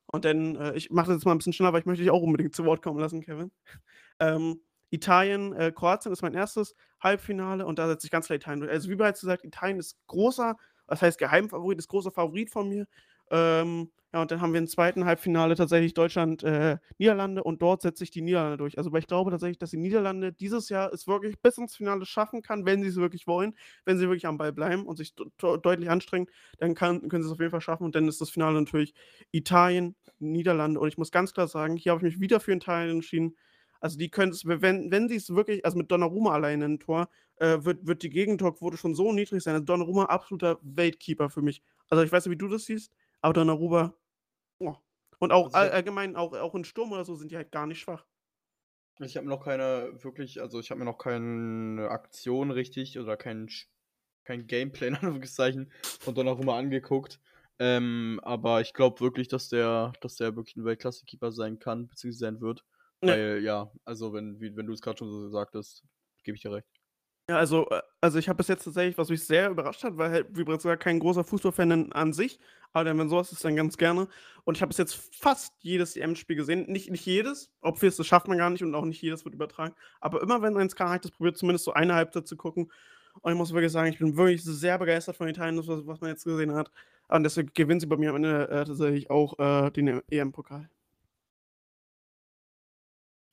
[0.07, 2.11] Und dann, äh, ich mache das jetzt mal ein bisschen schneller, weil ich möchte dich
[2.11, 3.51] auch unbedingt zu Wort kommen lassen, Kevin.
[4.19, 8.61] Ähm, Italien, äh, Kroatien ist mein erstes Halbfinale und da setze ich ganz klar Italien
[8.61, 8.73] durch.
[8.73, 12.87] Also wie bereits gesagt, Italien ist großer, was heißt Geheimfavorit, ist großer Favorit von mir.
[13.31, 17.83] Ähm, ja, und dann haben wir im zweiten Halbfinale tatsächlich Deutschland, äh, Niederlande und dort
[17.83, 18.79] setze ich die Niederlande durch.
[18.79, 22.07] Also, weil ich glaube tatsächlich, dass die Niederlande dieses Jahr es wirklich bis ins Finale
[22.07, 25.15] schaffen kann, wenn sie es wirklich wollen, wenn sie wirklich am Ball bleiben und sich
[25.15, 27.85] de- de- deutlich anstrengen, dann kann, können sie es auf jeden Fall schaffen.
[27.85, 28.95] Und dann ist das Finale natürlich
[29.33, 30.81] Italien, Niederlande.
[30.81, 33.37] Und ich muss ganz klar sagen, hier habe ich mich wieder für Italien entschieden.
[33.81, 37.09] Also die können es, wenn, wenn sie es wirklich, also mit Donnarumma alleine ein Tor,
[37.37, 39.55] äh, wird, wird die Gegentorquote schon so niedrig sein.
[39.55, 41.63] Also Donnarumma absoluter Weltkeeper für mich.
[41.89, 42.93] Also ich weiß nicht, wie du das siehst,
[43.27, 43.93] aber Donnarumma,
[44.61, 44.77] oh.
[45.19, 47.67] und auch Also all, allgemein, auch, auch in Sturm oder so sind die halt gar
[47.67, 48.07] nicht schwach.
[49.01, 53.51] Ich habe noch keine wirklich, also ich habe mir noch keine Aktion richtig oder kein,
[54.23, 57.21] kein Gameplay in Anführungszeichen von Donnarumma angeguckt.
[57.59, 62.21] Ähm, aber ich glaube wirklich, dass der, dass der wirklich ein Weltklasse-Keeper sein kann, beziehungsweise
[62.21, 62.65] sein wird.
[63.03, 63.09] Ja.
[63.09, 65.83] Weil, ja, also wenn, wie, wenn du es gerade schon so gesagt hast,
[66.23, 66.69] gebe ich dir recht.
[67.29, 70.11] Ja, also, äh, also ich habe bis jetzt tatsächlich, was mich sehr überrascht hat, weil
[70.11, 72.39] halt, wie bereits kein großer Fußballfan an sich,
[72.73, 74.07] aber wenn sowas ist, dann ganz gerne.
[74.45, 76.71] Und ich habe bis jetzt fast jedes EM-Spiel gesehen.
[76.71, 79.75] Nicht, nicht jedes, obvious, das schafft man gar nicht und auch nicht jedes wird übertragen.
[80.01, 82.71] Aber immer, wenn habe ich das probiert, zumindest so eine Halbzeit zu gucken.
[83.23, 86.11] Und ich muss wirklich sagen, ich bin wirklich sehr begeistert von Italien, was, was man
[86.11, 86.71] jetzt gesehen hat.
[87.09, 90.69] Und deswegen gewinnen sie bei mir am Ende äh, tatsächlich auch äh, den EM-Pokal.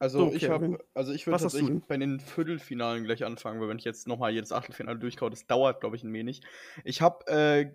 [0.04, 3.62] Also So, ich okay, habe, wen- also ich würde tatsächlich bei den Viertelfinalen gleich anfangen,
[3.62, 6.42] weil wenn ich jetzt nochmal jedes Achtelfinale durchkaue, das dauert, glaube ich, ein wenig.
[6.84, 7.72] Ich habe äh,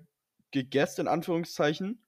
[0.50, 2.04] gegessen, in Anführungszeichen,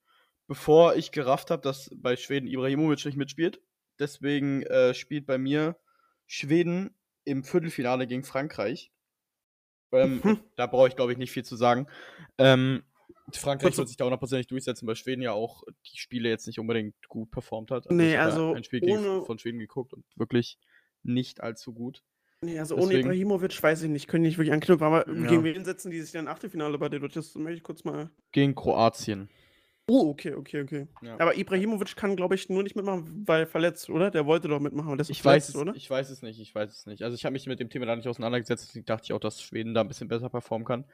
[0.47, 3.63] bevor ich gerafft habe, dass bei Schweden Ibrahimovic nicht mitspielt.
[3.99, 5.79] Deswegen äh, spielt bei mir
[6.27, 8.93] Schweden im Viertelfinale gegen Frankreich.
[9.93, 10.41] Ähm, Mhm.
[10.57, 11.87] Da brauche ich, glaube ich, nicht viel zu sagen.
[12.37, 12.83] Ähm,
[13.37, 15.63] Frankreich Kurz- wird sich da hundertprozentig durchsetzen, weil Schweden ja auch
[15.93, 17.91] die Spiele jetzt nicht unbedingt gut performt hat.
[17.91, 20.59] Nee, ich hab da also ein Spiel gegen, ohne- von Schweden geguckt und wirklich
[21.03, 22.03] nicht allzu gut.
[22.43, 25.29] Nee, also ohne Deswegen- Ibrahimovic weiß ich nicht, können nicht wirklich anknüpfen, aber Ja.
[25.29, 27.13] gegen wen setzen die sich dann Achtelfinale bei durch?
[27.13, 28.11] Das möchte ich kurz mal.
[28.33, 29.29] Gegen Kroatien.
[29.93, 30.87] Oh, okay, okay, okay.
[31.03, 31.19] Ja.
[31.19, 34.13] Aber Ibrahimovic kann, glaube ich, nur nicht mitmachen, weil verletzt, oder?
[34.13, 35.75] Der wollte doch mitmachen, aber der ist Ich weiß, es, oder?
[35.75, 37.03] ich weiß es nicht, ich weiß es nicht.
[37.03, 39.43] Also ich habe mich mit dem Thema da nicht auseinandergesetzt, deswegen dachte ich auch, dass
[39.43, 40.85] Schweden da ein bisschen besser performen kann.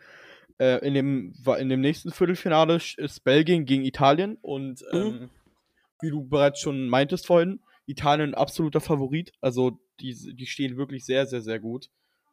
[0.58, 4.98] Äh, in, dem, in dem nächsten Viertelfinale ist Belgien gegen Italien und Mhm.
[4.98, 5.30] ähm,
[6.00, 9.32] wie du bereits schon meintest vorhin, Italien ein absoluter Favorit.
[9.40, 11.88] Also die, die stehen wirklich sehr, sehr, sehr gut.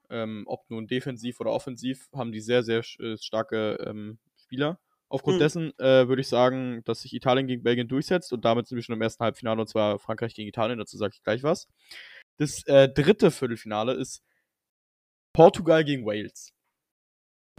[0.09, 4.79] Ähm, ob nun defensiv oder offensiv, haben die sehr, sehr äh, starke ähm, Spieler.
[5.09, 5.41] Aufgrund Mhm.
[5.41, 8.83] dessen äh, würde ich sagen, dass sich Italien gegen Belgien durchsetzt und damit sind wir
[8.83, 10.79] schon im ersten Halbfinale und zwar Frankreich gegen Italien.
[10.79, 11.67] Dazu sage ich gleich was.
[12.37, 14.23] Das äh, dritte Viertelfinale ist
[15.33, 16.53] Portugal gegen Wales.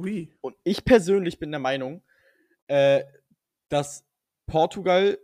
[0.00, 0.32] Ui.
[0.40, 2.02] Und ich persönlich bin der Meinung,
[2.66, 3.04] äh,
[3.68, 4.04] dass
[4.46, 5.18] Portugal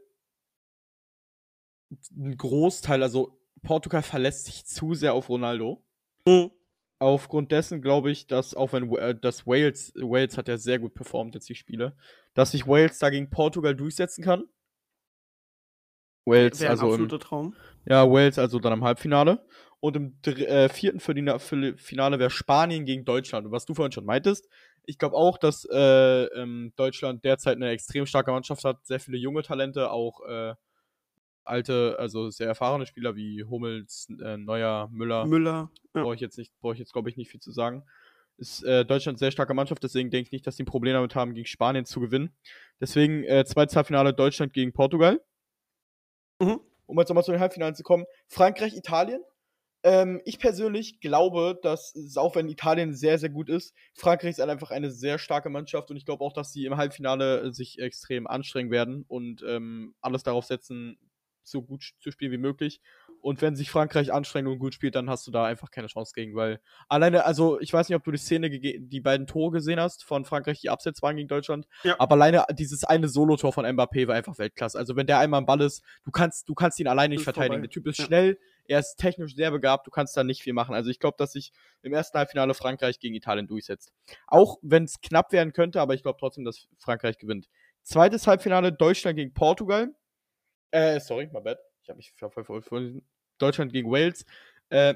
[2.17, 5.83] ein Großteil, also Portugal verlässt sich zu sehr auf Ronaldo.
[6.27, 6.51] Mhm.
[6.99, 10.95] Aufgrund dessen glaube ich, dass auch wenn äh, dass Wales, Wales hat ja sehr gut
[10.95, 11.97] performt jetzt die Spiele,
[12.35, 14.45] dass sich Wales da gegen Portugal durchsetzen kann.
[16.27, 17.57] Wales, also im, absoluter Traum.
[17.87, 19.45] ja, Wales also dann im Halbfinale.
[19.81, 23.47] Und im äh, vierten Finale wäre Spanien gegen Deutschland.
[23.47, 24.49] Und was du vorhin schon meintest,
[24.85, 29.17] ich glaube auch, dass äh, ähm, Deutschland derzeit eine extrem starke Mannschaft hat, sehr viele
[29.17, 30.55] junge Talente, auch äh,
[31.45, 35.27] alte, also sehr erfahrene Spieler wie Hummels, äh, Neuer, Müller.
[35.27, 35.71] Müller.
[35.95, 36.03] Ja.
[36.03, 37.85] Brauche ich jetzt nicht, brauche ich jetzt, glaube ich, nicht viel zu sagen.
[38.37, 40.95] Ist äh, Deutschland eine sehr starke Mannschaft, deswegen denke ich nicht, dass die ein Problem
[40.95, 42.35] damit haben, gegen Spanien zu gewinnen.
[42.81, 45.21] Deswegen äh, zweites Halbfinale Deutschland gegen Portugal
[46.41, 46.61] Mhm.
[46.87, 49.23] um jetzt nochmal zu den Halbfinalen zu kommen, Frankreich, Italien.
[49.83, 54.39] Ähm, ich persönlich glaube, dass, es, auch wenn Italien sehr, sehr gut ist, Frankreich ist
[54.39, 57.53] halt einfach eine sehr starke Mannschaft und ich glaube auch, dass sie im Halbfinale äh,
[57.53, 60.99] sich extrem anstrengen werden und ähm, alles darauf setzen,
[61.43, 62.81] so gut zu spielen wie möglich.
[63.23, 66.13] Und wenn sich Frankreich anstrengt und gut spielt, dann hast du da einfach keine Chance
[66.15, 69.79] gegen, weil alleine, also ich weiß nicht, ob du die Szene, die beiden Tore gesehen
[69.79, 71.97] hast von Frankreich, die Abseits waren gegen Deutschland, Ja.
[71.99, 74.79] aber alleine dieses eine Solotor von Mbappé war einfach Weltklasse.
[74.79, 77.55] Also wenn der einmal am Ball ist, du kannst, du kannst ihn alleine nicht verteidigen.
[77.55, 77.67] vorbei.
[77.67, 78.05] Der Typ ist Ja.
[78.07, 80.75] schnell, er ist technisch sehr begabt, du kannst da nicht viel machen.
[80.75, 83.93] Also ich glaube, dass sich im ersten Halbfinale Frankreich gegen Italien durchsetzt.
[84.27, 87.49] Auch wenn es knapp werden könnte, aber ich glaube trotzdem, dass Frankreich gewinnt.
[87.83, 89.95] Zweites Halbfinale Deutschland gegen Portugal.
[90.71, 91.59] Äh, sorry, my bad.
[91.83, 92.13] Ich habe mich
[92.63, 93.03] voll
[93.39, 94.25] Deutschland gegen Wales.
[94.69, 94.95] Äh,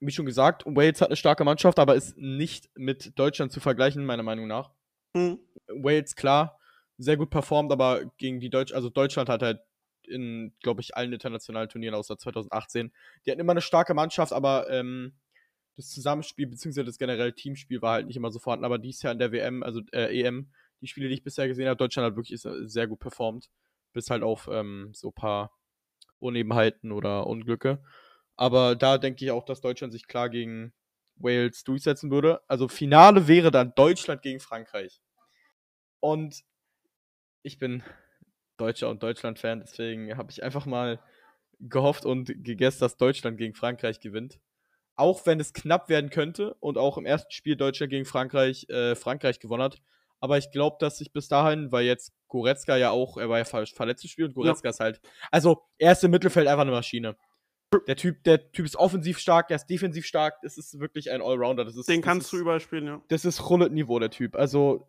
[0.00, 4.04] wie schon gesagt, Wales hat eine starke Mannschaft, aber ist nicht mit Deutschland zu vergleichen,
[4.04, 4.70] meiner Meinung nach.
[5.14, 5.40] Mhm.
[5.68, 6.58] Wales, klar,
[6.98, 9.60] sehr gut performt, aber gegen die Deutsch, also Deutschland hat halt
[10.10, 12.92] in, glaube ich, allen internationalen Turnieren außer 2018,
[13.24, 15.14] die hatten immer eine starke Mannschaft, aber ähm,
[15.76, 16.84] das Zusammenspiel bzw.
[16.84, 19.62] das generelle Teamspiel war halt nicht immer so vorhanden, aber dies Jahr in der WM,
[19.62, 22.86] also äh, EM, die Spiele, die ich bisher gesehen habe, Deutschland hat wirklich äh, sehr
[22.86, 23.50] gut performt,
[23.92, 25.56] bis halt auf ähm, so ein paar
[26.18, 27.82] Unebenheiten oder Unglücke.
[28.36, 30.72] Aber da denke ich auch, dass Deutschland sich klar gegen
[31.16, 32.40] Wales durchsetzen würde.
[32.48, 35.00] Also Finale wäre dann Deutschland gegen Frankreich.
[36.00, 36.42] Und
[37.42, 37.82] ich bin
[38.60, 41.00] Deutscher und Deutschland-Fan, deswegen habe ich einfach mal
[41.60, 44.40] gehofft und gegessen, dass Deutschland gegen Frankreich gewinnt.
[44.96, 48.94] Auch wenn es knapp werden könnte und auch im ersten Spiel Deutschland gegen Frankreich äh,
[48.94, 49.80] Frankreich gewonnen hat.
[50.20, 53.44] Aber ich glaube, dass sich bis dahin, weil jetzt Goretzka ja auch, er war ja
[53.44, 56.70] ver verletzt im Spiel und Goretzka ist halt, also er ist im Mittelfeld einfach eine
[56.70, 57.16] Maschine.
[57.86, 61.22] Der Typ, der Typ ist offensiv stark, er ist defensiv stark, es ist wirklich ein
[61.22, 61.64] Allrounder.
[61.64, 63.00] Das ist, Den kannst ist, du überall spielen, ja.
[63.08, 64.34] das ist Rullet-Niveau, der Typ.
[64.34, 64.88] Also,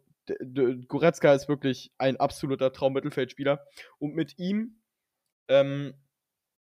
[0.87, 3.65] Goretzka ist wirklich ein absoluter Traum-Mittelfeldspieler.
[3.99, 4.81] Und mit ihm,
[5.47, 5.93] ähm,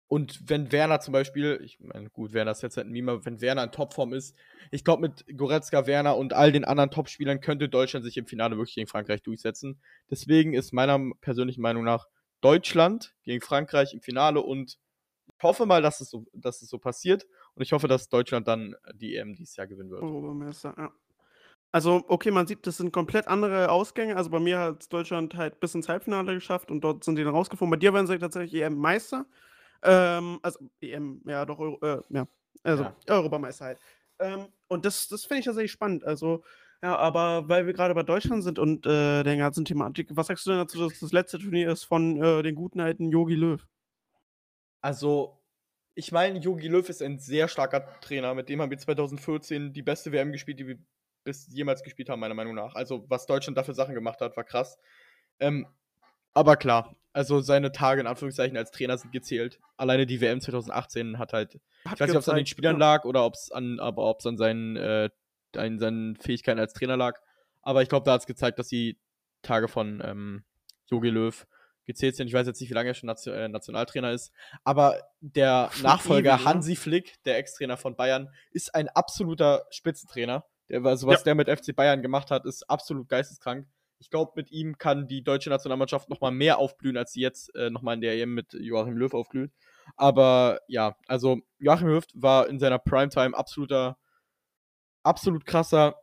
[0.07, 3.41] und wenn Werner zum Beispiel, ich meine, gut, Werner ist jetzt halt ein Meme, wenn
[3.41, 4.37] Werner in Topform ist,
[4.69, 8.57] ich glaube, mit Goretzka, Werner und all den anderen Topspielern könnte Deutschland sich im Finale
[8.57, 9.81] wirklich gegen Frankreich durchsetzen.
[10.11, 12.07] Deswegen ist meiner persönlichen Meinung nach
[12.41, 14.77] Deutschland gegen Frankreich im Finale und
[15.37, 17.25] ich hoffe mal, dass es so, dass es so passiert.
[17.55, 20.01] Und ich hoffe, dass Deutschland dann die EM dieses Jahr gewinnen wird.
[20.01, 20.91] Europameister, ja.
[21.75, 24.15] Also, okay, man sieht, das sind komplett andere Ausgänge.
[24.15, 27.33] Also bei mir hat Deutschland halt bis ins Halbfinale geschafft und dort sind die dann
[27.33, 27.71] rausgeflogen.
[27.71, 29.25] Bei dir werden sie tatsächlich EM-Meister.
[29.83, 32.27] Ähm, also EM, ja doch, Euro, äh, ja.
[32.63, 32.95] Also Ja.
[33.09, 33.79] Europameister halt.
[34.19, 36.03] Ähm, und das, das finde ich tatsächlich spannend.
[36.05, 36.43] Also
[36.83, 40.45] Ja, aber weil wir gerade bei Deutschland sind und äh, der ganzen Thematik, was sagst
[40.45, 43.65] du denn dazu, dass das letzte Turnier ist von äh, den guten alten Yogi Löw?
[44.81, 45.39] Also,
[45.95, 48.33] ich meine, Yogi Löw ist ein sehr starker Trainer.
[48.35, 50.77] Mit dem haben wir 2014 die beste WM gespielt, die wir
[51.23, 52.75] bis jemals gespielt haben, meiner Meinung nach.
[52.75, 54.77] Also, was Deutschland dafür Sachen gemacht hat, war krass.
[55.39, 55.67] Ähm,
[56.33, 59.59] aber klar, also seine Tage in Anführungszeichen als Trainer sind gezählt.
[59.77, 61.59] Alleine die WM 2018 hat halt.
[61.85, 64.03] Hat ich weiß nicht, ob es an den Spielern lag oder ob es an, aber
[64.09, 65.09] ob es an seinen, äh,
[65.55, 67.19] an seinen Fähigkeiten als Trainer lag.
[67.61, 68.97] Aber ich glaube, da hat es gezeigt, dass die
[69.43, 70.43] Tage von ähm,
[70.87, 71.45] Jogi Löw
[71.85, 72.27] gezählt sind.
[72.27, 74.31] Ich weiß jetzt nicht, wie lange er schon Nation, äh, Nationaltrainer ist,
[74.63, 80.45] aber der Nachfolger Hansi Flick, der Ex-Trainer von Bayern, ist ein absoluter Spitzentrainer.
[80.69, 81.23] Der, also was ja.
[81.25, 83.67] der mit FC Bayern gemacht hat, ist absolut geisteskrank.
[83.99, 87.55] Ich glaube, mit ihm kann die deutsche Nationalmannschaft noch mal mehr aufblühen, als sie jetzt
[87.55, 89.51] äh, noch mal in der EM mit Joachim Löw aufblüht.
[89.95, 93.97] Aber ja, also Joachim Löw war in seiner Primetime absoluter,
[95.03, 95.95] absolut krasser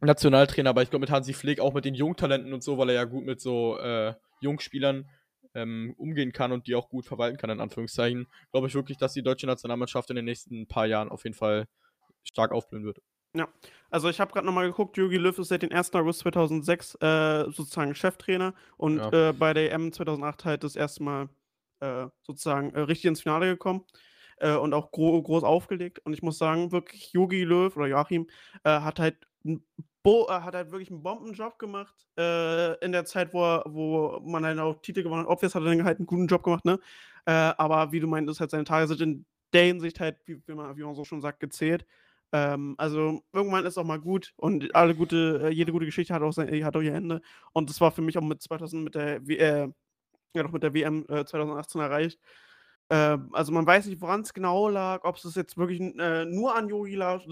[0.00, 0.70] Nationaltrainer.
[0.70, 3.04] Aber ich glaube, mit Hansi Flick, auch mit den Jungtalenten und so, weil er ja
[3.04, 5.08] gut mit so äh, Jungspielern
[5.54, 9.12] ähm, umgehen kann und die auch gut verwalten kann, in Anführungszeichen, glaube ich wirklich, dass
[9.12, 11.66] die deutsche Nationalmannschaft in den nächsten paar Jahren auf jeden Fall
[12.22, 13.00] stark aufblühen wird.
[13.34, 13.48] Ja,
[13.90, 15.94] also ich habe gerade nochmal geguckt, Jogi Löw ist seit dem 1.
[15.94, 19.30] August 2006 äh, sozusagen Cheftrainer und ja.
[19.30, 21.28] äh, bei der EM 2008 halt das erste Mal
[21.80, 23.84] äh, sozusagen äh, richtig ins Finale gekommen
[24.38, 26.00] äh, und auch gro groß aufgelegt.
[26.00, 28.28] Und ich muss sagen, wirklich Jogi Löw oder Joachim
[28.64, 29.16] äh, hat halt
[30.02, 34.58] Bo hat halt wirklich einen Bombenjob gemacht in der Zeit, wo, er, wo man halt
[34.58, 35.30] auch Titel gewonnen hat.
[35.30, 36.78] Obvious hat er dann halt einen guten Job gemacht, ne?
[37.24, 40.76] aber wie du meintest, halt seine Tage sind in der Hinsicht halt, wie, wie, man,
[40.76, 41.86] wie man so schon sagt, gezählt.
[42.32, 46.22] Ähm, also irgendwann ist auch mal gut und alle gute, äh, jede gute Geschichte hat
[46.22, 47.20] auch, sein, hat auch ihr Ende.
[47.52, 49.68] Und das war für mich auch mit 2000 mit der, äh,
[50.34, 52.20] ja, noch mit der WM äh, 2018 erreicht.
[52.92, 56.56] Ähm, also man weiß nicht, woran es genau lag, ob es jetzt wirklich äh, nur
[56.56, 57.22] an Yogi lag,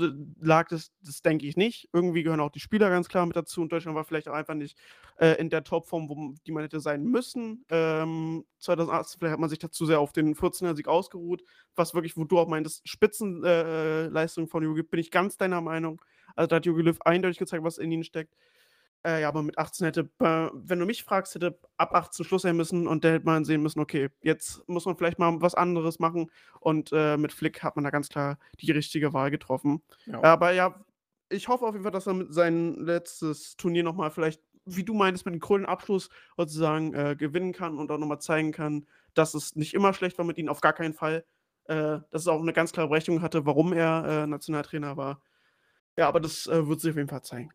[0.41, 1.89] lag das, das denke ich nicht.
[1.93, 4.55] Irgendwie gehören auch die Spieler ganz klar mit dazu und Deutschland war vielleicht auch einfach
[4.55, 4.79] nicht
[5.19, 7.65] äh, in der Topform, wo, die man hätte sein müssen.
[7.71, 11.43] Ähm, 2018, vielleicht hat man sich dazu sehr auf den 14er-Sieg ausgeruht,
[11.75, 16.01] was wirklich, wo du auch meintest, Spitzenleistung äh, von Yogi, bin ich ganz deiner Meinung.
[16.37, 18.33] Also da hat Jogi Löw eindeutig gezeigt, was in ihnen steckt.
[19.07, 22.43] Äh, ja, aber mit 18 hätte, äh, wenn du mich fragst, hätte ab 18 Schluss
[22.43, 25.55] sein müssen und der hätte mal sehen müssen, okay, jetzt muss man vielleicht mal was
[25.55, 26.31] anderes machen.
[26.61, 29.83] Und äh, mit Flick hat man da ganz klar die richtige Wahl getroffen.
[30.07, 30.23] Ja.
[30.25, 30.85] Aber ja,
[31.29, 34.95] ich hoffe auf jeden Fall, dass er mit sein letztes Turnier nochmal vielleicht, wie du
[34.95, 39.35] meintest, mit einem coolen Abschluss sozusagen äh, gewinnen kann und auch nochmal zeigen kann, dass
[39.35, 41.25] es nicht immer schlecht war mit ihm, auf gar keinen Fall.
[41.67, 45.23] Äh, dass es auch eine ganz klare Berechnung hatte, warum er äh, Nationaltrainer war.
[45.97, 47.51] Ja, aber das wird sich auf jeden Fall zeigen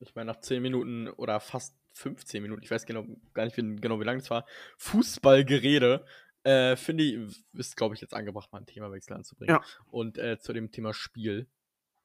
[0.00, 3.76] ich meine, nach 10 Minuten oder fast 15 Minuten, ich weiß genau, gar nicht wie,
[3.76, 4.46] genau, wie lange es war,
[4.78, 6.04] Fußballgerede,
[6.44, 9.56] äh, finde ich, ist, glaube ich, jetzt angebracht, mal ein Themawechsel anzubringen.
[9.56, 9.64] Ja.
[9.90, 11.48] Und äh, zu dem Thema Spiel,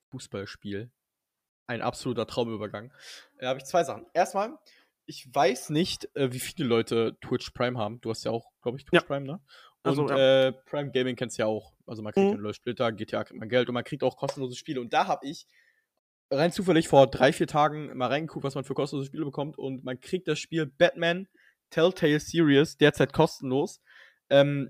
[0.10, 0.92] Fußballspiel,
[1.68, 2.92] ein absoluter Traumübergang.
[3.40, 4.06] Da habe ich zwei Sachen.
[4.14, 4.58] Erstmal,
[5.06, 8.02] ich weiß nicht, äh, wie viele Leute Twitch Prime haben.
[8.02, 9.08] Du hast ja auch, glaube ich, Twitch ja.
[9.08, 9.40] Prime, ne?
[9.84, 10.48] Und also, ja.
[10.48, 11.74] äh, Prime Gaming kennst du ja auch.
[11.86, 12.46] Also man kriegt mhm.
[12.46, 14.80] einen Splitter, GTA kriegt man Geld und man kriegt auch kostenlose Spiele.
[14.80, 15.46] Und da habe ich
[16.38, 19.84] rein zufällig vor drei, vier Tagen mal reingeguckt, was man für kostenlose Spiele bekommt und
[19.84, 21.28] man kriegt das Spiel Batman
[21.70, 23.82] Telltale Series derzeit kostenlos.
[24.30, 24.70] Ähm,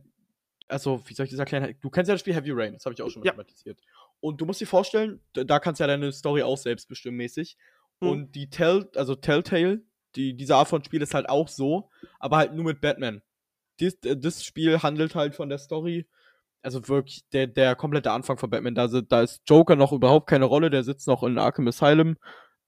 [0.68, 1.76] also, wie soll ich das erklären?
[1.82, 3.32] Du kennst ja das Spiel Heavy Rain, das habe ich auch schon mal ja.
[3.34, 3.80] thematisiert.
[4.20, 7.58] Und du musst dir vorstellen, da kannst du ja deine Story auch selbst bestimmen mäßig.
[8.00, 8.08] Mhm.
[8.08, 9.82] Und die Tell, also Telltale,
[10.16, 13.22] die, diese Art von Spiel ist halt auch so, aber halt nur mit Batman.
[13.80, 16.08] Dies, das Spiel handelt halt von der Story
[16.64, 18.76] also wirklich der, der komplette Anfang von Batman.
[18.76, 22.16] Da, da ist Joker noch überhaupt keine Rolle, der sitzt noch in Arkham Asylum.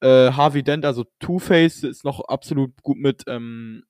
[0.01, 3.83] Äh, Harvey Dent, also Two-Face, ist noch absolut gut mit ähm,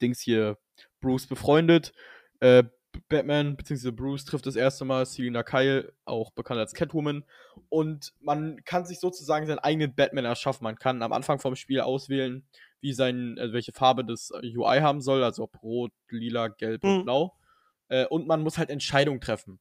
[0.00, 0.58] Dings hier
[1.00, 1.92] Bruce befreundet.
[2.40, 2.64] Äh,
[3.08, 3.90] Batman bzw.
[3.90, 7.24] Bruce trifft das erste Mal Selina Kyle, auch bekannt als Catwoman.
[7.68, 10.64] Und man kann sich sozusagen seinen eigenen Batman erschaffen.
[10.64, 12.46] Man kann am Anfang vom Spiel auswählen,
[12.80, 16.90] wie sein, also welche Farbe das UI haben soll, also ob rot, lila, gelb mhm.
[16.90, 17.34] und blau.
[17.88, 19.60] Äh, und man muss halt Entscheidungen treffen,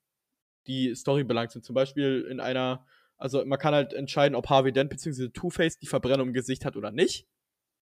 [0.68, 1.66] die Story belangt sind.
[1.66, 2.86] Zum Beispiel in einer,
[3.18, 5.30] also man kann halt entscheiden, ob Harvey Dent bzw.
[5.30, 7.28] Two-Face die Verbrennung im Gesicht hat oder nicht.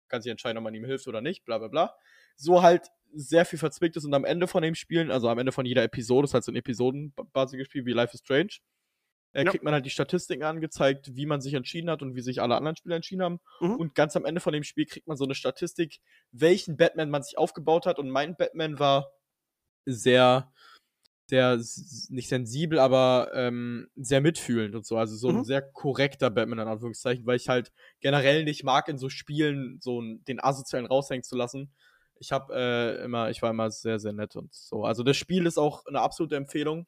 [0.08, 1.96] Kann sich entscheiden, ob man ihm hilft oder nicht, bla bla bla.
[2.36, 5.52] So halt sehr viel verzwickt ist und am Ende von dem Spielen, also am Ende
[5.52, 8.60] von jeder Episode, ist halt so ein episodenbasiges Spiel wie Life is Strange,
[9.36, 9.52] äh, ja.
[9.52, 12.56] kriegt man halt die Statistiken angezeigt, wie man sich entschieden hat und wie sich alle
[12.56, 13.40] anderen Spieler entschieden haben.
[13.60, 13.76] Mhm.
[13.76, 16.00] Und ganz am Ende von dem Spiel kriegt man so eine Statistik,
[16.32, 18.00] welchen Batman man sich aufgebaut hat.
[18.00, 19.12] Und mein Batman war
[19.86, 20.52] sehr,
[21.28, 21.60] sehr,
[22.10, 24.98] nicht sensibel, aber ähm, sehr mitfühlend und so.
[24.98, 25.38] Also so mhm.
[25.40, 29.80] ein sehr korrekter Batman in Anführungszeichen, weil ich halt generell nicht mag, in so Spielen
[29.82, 31.74] so den asozialen raushängen zu lassen.
[32.20, 34.86] Ich habe äh, immer, ich war immer sehr, sehr nett und so.
[34.86, 36.88] Also das Spiel ist auch eine absolute Empfehlung.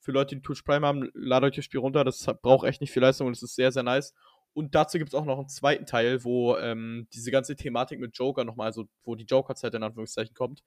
[0.00, 2.04] Für Leute, die Twitch Prime haben, ladet euch das Spiel runter.
[2.04, 4.14] Das braucht echt nicht viel Leistung und es ist sehr, sehr nice.
[4.54, 8.16] Und dazu gibt es auch noch einen zweiten Teil, wo ähm, diese ganze Thematik mit
[8.16, 10.62] Joker nochmal, also wo die Joker-Zeit in Anführungszeichen kommt,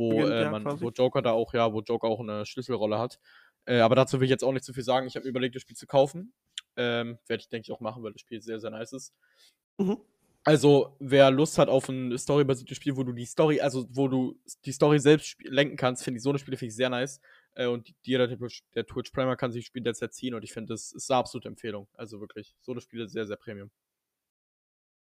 [0.00, 3.20] wo, Beginnt, äh, man, wo Joker da auch, ja, wo Joker auch eine Schlüsselrolle hat.
[3.66, 5.06] Äh, aber dazu will ich jetzt auch nicht zu viel sagen.
[5.06, 6.32] Ich habe mir überlegt, das Spiel zu kaufen.
[6.76, 9.14] Ähm, Werde ich, denke ich, auch machen, weil das Spiel sehr, sehr nice ist.
[9.78, 9.98] Mhm.
[10.42, 14.40] Also, wer Lust hat auf ein storybasiertes Spiel, wo du die Story, also wo du
[14.64, 17.20] die Story selbst lenken kannst, finde ich so eine Spiele finde ich sehr nice.
[17.54, 20.54] Äh, und jeder, der, Twitch- der Twitch Primer kann sich Spiele derzeit ziehen und ich
[20.54, 21.88] finde, das ist eine absolute Empfehlung.
[21.92, 23.70] Also wirklich, so eine Spiele sehr, sehr Premium.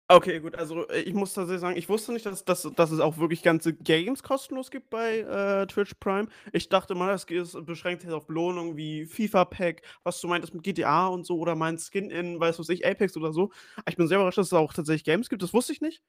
[0.09, 3.01] Okay, gut, also äh, ich muss tatsächlich sagen, ich wusste nicht, dass, dass, dass es
[3.01, 6.29] auch wirklich ganze Games kostenlos gibt bei äh, Twitch Prime.
[6.53, 10.63] Ich dachte mal, das ist beschränkt jetzt auf Belohnungen wie FIFA-Pack, was du meintest mit
[10.63, 13.51] GTA und so, oder mein Skin in, weiß was ich, Apex oder so.
[13.89, 16.01] Ich bin sehr überrascht, dass es auch tatsächlich Games gibt, das wusste ich nicht.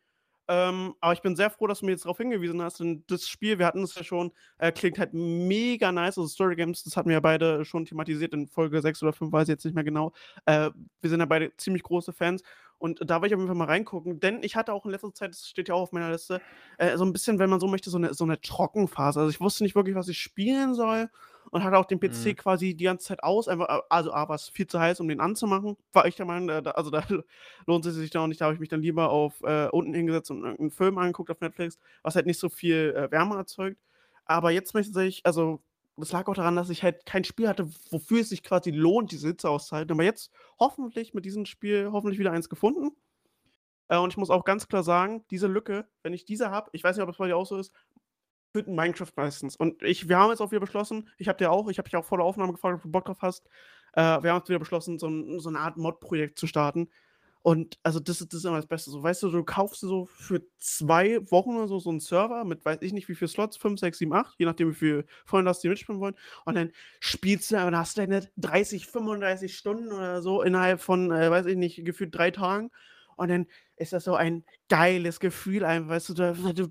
[0.48, 3.28] Ähm, aber ich bin sehr froh, dass du mir jetzt darauf hingewiesen hast, denn das
[3.28, 6.16] Spiel, wir hatten es ja schon, äh, klingt halt mega nice.
[6.16, 9.30] Also Story Games, das hatten wir ja beide schon thematisiert in Folge 6 oder 5,
[9.30, 10.12] weiß ich jetzt nicht mehr genau.
[10.46, 10.70] Äh,
[11.02, 12.42] wir sind ja beide ziemlich große Fans.
[12.78, 15.12] Und da will ich auf jeden Fall mal reingucken, denn ich hatte auch in letzter
[15.12, 16.40] Zeit, das steht ja auch auf meiner Liste,
[16.78, 19.18] äh, so ein bisschen, wenn man so möchte, so eine, so eine Trockenphase.
[19.18, 21.10] Also ich wusste nicht wirklich, was ich spielen soll
[21.50, 22.36] und hatte auch den PC Mhm.
[22.36, 23.48] quasi die ganze Zeit aus.
[23.48, 26.26] Einfach, äh, also A, war es viel zu heiß, um den anzumachen, war ich der
[26.26, 26.48] Meinung.
[26.48, 27.02] Äh, da, also da
[27.66, 28.40] lohnt es sich da auch nicht.
[28.40, 31.40] Da habe ich mich dann lieber auf äh, unten hingesetzt und irgendeinen Film angeguckt auf
[31.40, 33.78] Netflix, was halt nicht so viel äh, Wärme erzeugt.
[34.24, 35.60] Aber jetzt möchte ich, also
[35.96, 39.10] das lag auch daran, dass ich halt kein Spiel hatte, wofür es sich quasi lohnt,
[39.12, 39.92] diese Hitze auszuhalten.
[39.92, 40.30] Aber jetzt
[40.60, 42.92] hoffentlich mit diesem Spiel hoffentlich wieder eins gefunden.
[43.88, 46.84] Äh, und ich muss auch ganz klar sagen, diese Lücke, wenn ich diese habe, ich
[46.84, 47.72] weiß nicht, ob es bei dir auch so ist,
[48.66, 49.56] in Minecraft meistens.
[49.56, 51.96] Und ich, wir haben jetzt auch wieder beschlossen, ich habe dir auch, ich habe dich
[51.96, 53.46] auch vor der Aufnahme gefragt, ob du Bock drauf hast.
[53.92, 56.88] Äh, wir haben jetzt wieder beschlossen, so, ein, so eine Art Mod-Projekt zu starten.
[57.42, 58.90] Und also das ist, das ist immer das Beste.
[58.90, 62.64] So, weißt du, du kaufst so für zwei Wochen oder so so einen Server mit
[62.64, 65.48] weiß ich nicht wie viele Slots, 5, 6, 7, 8, je nachdem wie viele Freunde
[65.48, 66.16] hast, die mitspielen wollen.
[66.44, 71.10] Und dann spielst du, dann hast du deine 30, 35 Stunden oder so innerhalb von,
[71.10, 72.70] äh, weiß ich nicht, gefühlt drei Tagen.
[73.16, 76.68] Und dann ist das so ein geiles Gefühl, einfach, weißt du, da, du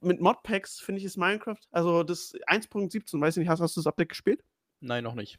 [0.00, 3.80] mit Modpacks finde ich ist Minecraft, also das 1.17, weiß ich nicht, hast, hast du
[3.80, 4.44] das Update gespielt?
[4.80, 5.38] Nein, noch nicht.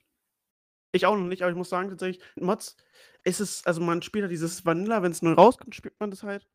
[0.94, 2.76] Ich auch noch nicht, aber ich muss sagen, tatsächlich, Mods
[3.24, 6.24] ist es, also man spielt halt dieses Vanilla, wenn es neu rauskommt, spielt man das
[6.24, 6.48] halt.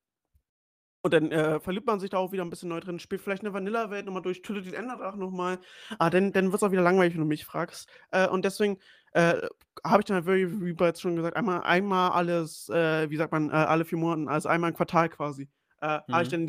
[1.03, 3.43] Und dann äh, verliebt man sich da auch wieder ein bisschen neu drin, spielt vielleicht
[3.43, 5.61] eine Vanilla-Welt nochmal durch, tötet den Enderdrachen nochmal.
[5.99, 7.89] Aber dann, dann wird es auch wieder langweilig, wenn du mich fragst.
[8.11, 8.79] Äh, und deswegen
[9.12, 9.41] äh,
[9.85, 13.51] habe ich dann halt wie bereits schon gesagt, einmal, einmal alles, äh, wie sagt man,
[13.51, 15.49] äh, alle vier Monate, also einmal im Quartal quasi,
[15.81, 16.47] äh, habe ich Mhm, dann mhm.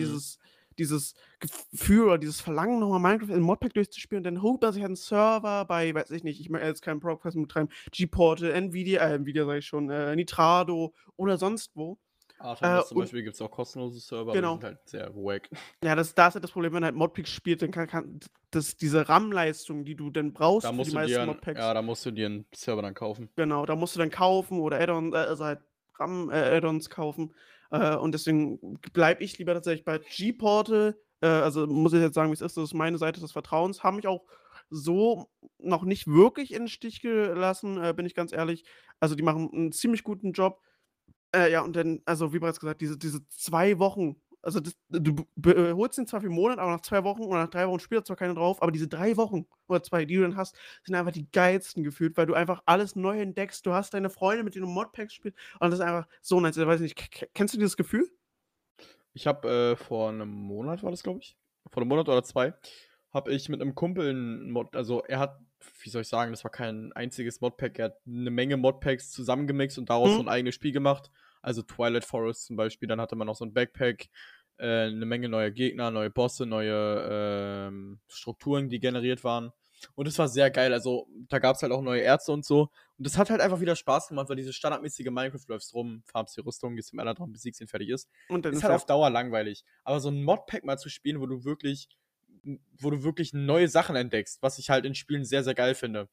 [0.77, 4.25] Dieses, Gefühl oder dieses Verlangen, nochmal Minecraft in Modpack durchzuspielen.
[4.25, 6.99] Und dann holt man sich einen Server bei, weiß ich nicht, ich möchte jetzt keinen
[6.99, 11.97] Podcast betreiben, G-Portal, Nvidia, äh, Nvidia sage ich schon, äh, Nitrado oder sonst wo.
[12.39, 14.57] Artemis Äh, zum Beispiel gibt es auch kostenlose Server, Genau.
[14.57, 15.49] die sind halt sehr wack.
[15.83, 18.19] Ja, das, da ist halt das Problem, wenn du halt Modpacks spielt, dann kann, kann
[18.51, 21.81] das, diese RAM-Leistung, die du dann brauchst Da für die meisten einen- Modpacks, ja, da
[21.81, 23.29] musst du dir einen Server dann kaufen.
[23.35, 25.61] genau, da musst du dann kaufen oder Add-ons, äh, also halt
[25.99, 27.33] RAM-Add-ons kaufen.
[27.71, 30.97] Äh, und deswegen bleibe ich lieber tatsächlich bei G-Portal.
[31.21, 33.83] Äh, also muss ich jetzt sagen, wie es ist, das ist meine Seite des Vertrauens.
[33.83, 34.25] Haben mich auch
[34.69, 38.65] so noch nicht wirklich in den Stich gelassen, äh, bin ich ganz ehrlich.
[38.99, 40.61] Also die machen einen ziemlich guten Job.
[41.33, 45.15] Äh, ja, und dann, also wie bereits gesagt, diese, diese zwei Wochen, also das, du
[45.35, 47.79] b- holst ihn zwar für einen Monat, aber nach zwei Wochen oder nach drei Wochen
[47.79, 50.95] spielt zwar keiner drauf, aber diese drei Wochen oder zwei, die du dann hast, sind
[50.95, 53.65] einfach die geilsten gefühlt, weil du einfach alles neu entdeckst.
[53.65, 56.57] Du hast deine Freunde, mit denen du Modpacks spielst und das ist einfach so nice.
[56.57, 56.95] Ich weiß nicht,
[57.33, 58.09] kennst du dieses Gefühl?
[59.13, 61.37] Ich habe äh, vor einem Monat, war das glaube ich,
[61.71, 62.53] vor einem Monat oder zwei,
[63.13, 65.39] habe ich mit einem Kumpel einen Mod, also er hat,
[65.81, 69.77] wie soll ich sagen, das war kein einziges Modpack, er hat eine Menge Modpacks zusammengemixt
[69.79, 70.15] und daraus Mhm.
[70.17, 71.09] so ein eigenes Spiel gemacht.
[71.47, 74.09] Also Twilight Forest zum Beispiel, dann hatte man noch so ein Backpack,
[74.57, 79.53] äh, eine Menge neue Gegner, neue Bosse, neue ähm, Strukturen, die generiert waren.
[79.95, 80.73] Und es war sehr geil.
[80.73, 82.63] Also, da gab es halt auch neue Ärzte und so.
[82.97, 86.35] Und das hat halt einfach wieder Spaß gemacht, weil diese standardmäßige Minecraft läufst rum, farmst
[86.35, 88.85] die Rüstung, gehst im dran, besiegst ihn, fertig ist Und dann ist ist halt auf
[88.85, 89.63] Dauer langweilig.
[89.85, 91.87] Aber so ein Modpack mal zu spielen, wo du wirklich,
[92.77, 96.09] wo du wirklich neue Sachen entdeckst, was ich halt in Spielen sehr, sehr geil finde.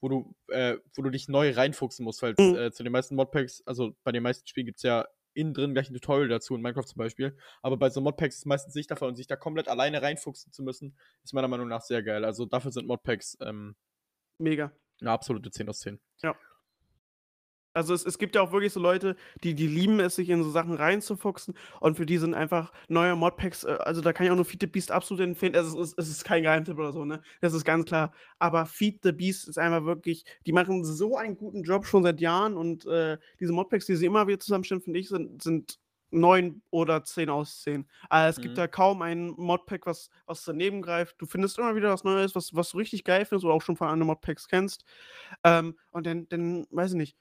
[0.00, 2.54] Wo du, äh, wo du dich neu reinfuchsen musst, weil Mhm.
[2.56, 5.74] äh, zu den meisten Modpacks, also bei den meisten Spielen gibt es ja innen drin
[5.74, 7.36] gleich ein Tutorial dazu, in Minecraft zum Beispiel.
[7.62, 10.62] Aber bei so Modpacks ist meistens nicht davon und sich da komplett alleine reinfuchsen zu
[10.62, 12.24] müssen, ist meiner Meinung nach sehr geil.
[12.24, 13.76] Also dafür sind Modpacks ähm,
[14.38, 14.72] mega.
[15.00, 16.00] eine absolute 10 aus 10.
[17.76, 20.42] Also es, es gibt ja auch wirklich so Leute, die, die lieben es, sich in
[20.42, 24.32] so Sachen reinzufuchsen und für die sind einfach neue Modpacks, äh, also da kann ich
[24.32, 25.54] auch nur Feed the Beast absolut empfehlen.
[25.54, 27.22] Es ist, es ist kein Geheimtipp oder so, ne?
[27.40, 28.12] Das ist ganz klar.
[28.38, 32.20] Aber Feed the Beast ist einfach wirklich, die machen so einen guten Job schon seit
[32.20, 35.78] Jahren und äh, diese Modpacks, die sie immer wieder zusammenstellen, finde ich, sind, sind
[36.10, 37.86] 9 oder 10 aus 10.
[38.10, 38.56] Äh, es gibt Mhm.
[38.56, 41.16] da kaum ein Modpack, was was daneben greift.
[41.20, 43.76] Du findest immer wieder was Neues, was was du richtig geil findest oder auch schon
[43.76, 44.84] von anderen Modpacks kennst.
[45.44, 47.16] Ähm, und dann dann, weiß ich nicht,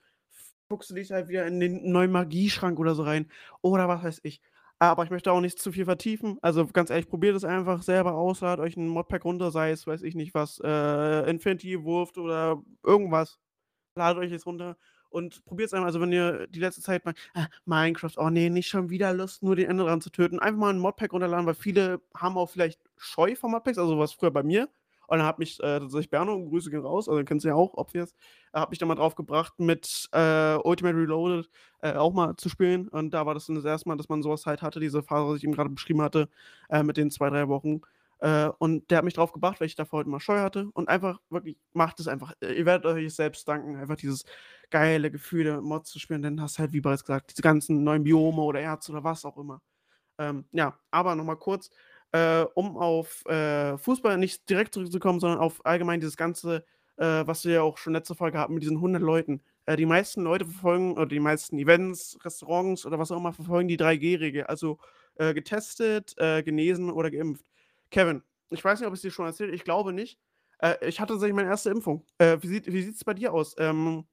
[0.70, 3.28] fuchst du dich halt wieder in den neuen Magieschrank oder so rein
[3.62, 4.42] oder was weiß ich.
[4.80, 6.38] Aber ich möchte auch nicht zu viel vertiefen.
[6.42, 9.88] Also, ganz ehrlich, probiert es einfach selber aus, ladet euch 'n Modpack runter, sei es,
[9.88, 13.40] weiß ich nicht was, äh, Infinity Wurft oder irgendwas.
[13.96, 14.78] Ladet euch das runter
[15.10, 15.88] und probiert's einfach.
[15.88, 19.44] Also, wenn ihr die letzte Zeit mal „Ah, Minecraft, oh ne, nicht schon wieder Lust,
[19.44, 22.80] nur den Enderdrachen zu töten.“ Einfach mal 'n Modpack runterladen, weil viele haben auch vielleicht
[22.98, 24.70] Scheu vor Modpacks, also, war's früher bei mir.
[25.08, 27.74] Und dann hat mich, äh, tatsächlich Berno, Grüße gehen raus, also, kennst du ja auch,
[27.76, 28.14] obvious,
[28.54, 31.50] er hat mich da mal drauf gebracht, mit, äh, Ultimate Reloaded,
[31.82, 32.88] äh, auch mal zu spielen.
[32.90, 33.90] Und da war das dann das 1.
[33.90, 36.30] Mal, dass man so was halt hatte, diese Phase, was ich eben grade beschrieben hatte,
[36.70, 37.82] äh, mit den 2, 3 Wochen.
[38.20, 40.70] Äh, und der hat mich drauf gebracht, weil ich davor halt immer Scheu hatte.
[40.74, 42.34] Und einfach wirklich, macht es einfach.
[42.42, 44.24] Äh, ihr werdet euch selbst danken, einfach dieses
[44.72, 46.22] geile Gefühl, Mods zu spielen.
[46.22, 49.38] Dann hast halt, wie bereits gesagt, diese ganzen neuen Biome oder Erz oder was auch
[49.38, 49.62] immer.
[50.20, 51.70] Ähm, ja, aber noch mal kurz,
[52.16, 56.64] äh, um auf, äh, Fußball nicht direkt zurückzukommen, sondern auf allgemein dieses Ganze,
[56.98, 59.42] äh, was wir ja auch schon letzte Folge hatten mit diesen 100 Leuten.
[59.66, 63.68] Äh, die meisten Leute verfolgen oder die meisten Events, Restaurants oder was auch immer verfolgen
[63.68, 64.80] die 3G-Regel, also,
[65.16, 67.46] äh, getestet, genesen oder geimpft.
[67.92, 70.18] Kevin, ich weiß nicht, ob ich's dir schon erzählt, ich glaube nicht.
[70.82, 71.70] Ich hatte tatsächlich meine 1.
[71.70, 72.06] Impfung.
[72.18, 73.56] Wie sieht sieht's bei dir aus?
[73.60, 74.06] Ähm,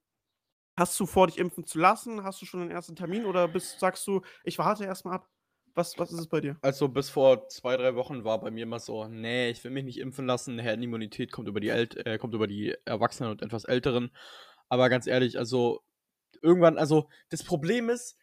[0.76, 2.24] hast du vor, dich impfen zu lassen?
[2.24, 2.94] Hast du schon den 1.
[2.96, 5.28] Termin oder bist sagst du: „Ich warte erst mal ab“?
[5.76, 6.56] Was was ist es bei dir?
[6.60, 9.84] Also, bis vor 2, 3 Wochen war bei mir immer so: „Ne, ich will mich
[9.84, 10.58] nicht impfen lassen.
[10.58, 14.10] Herdenimmunität kommt über die ält äh, kommt über die Erwachsenen und etwas Älteren.“
[14.68, 15.82] Aber ganz ehrlich, also,
[16.42, 18.18] irgendwann also, das Problem ist,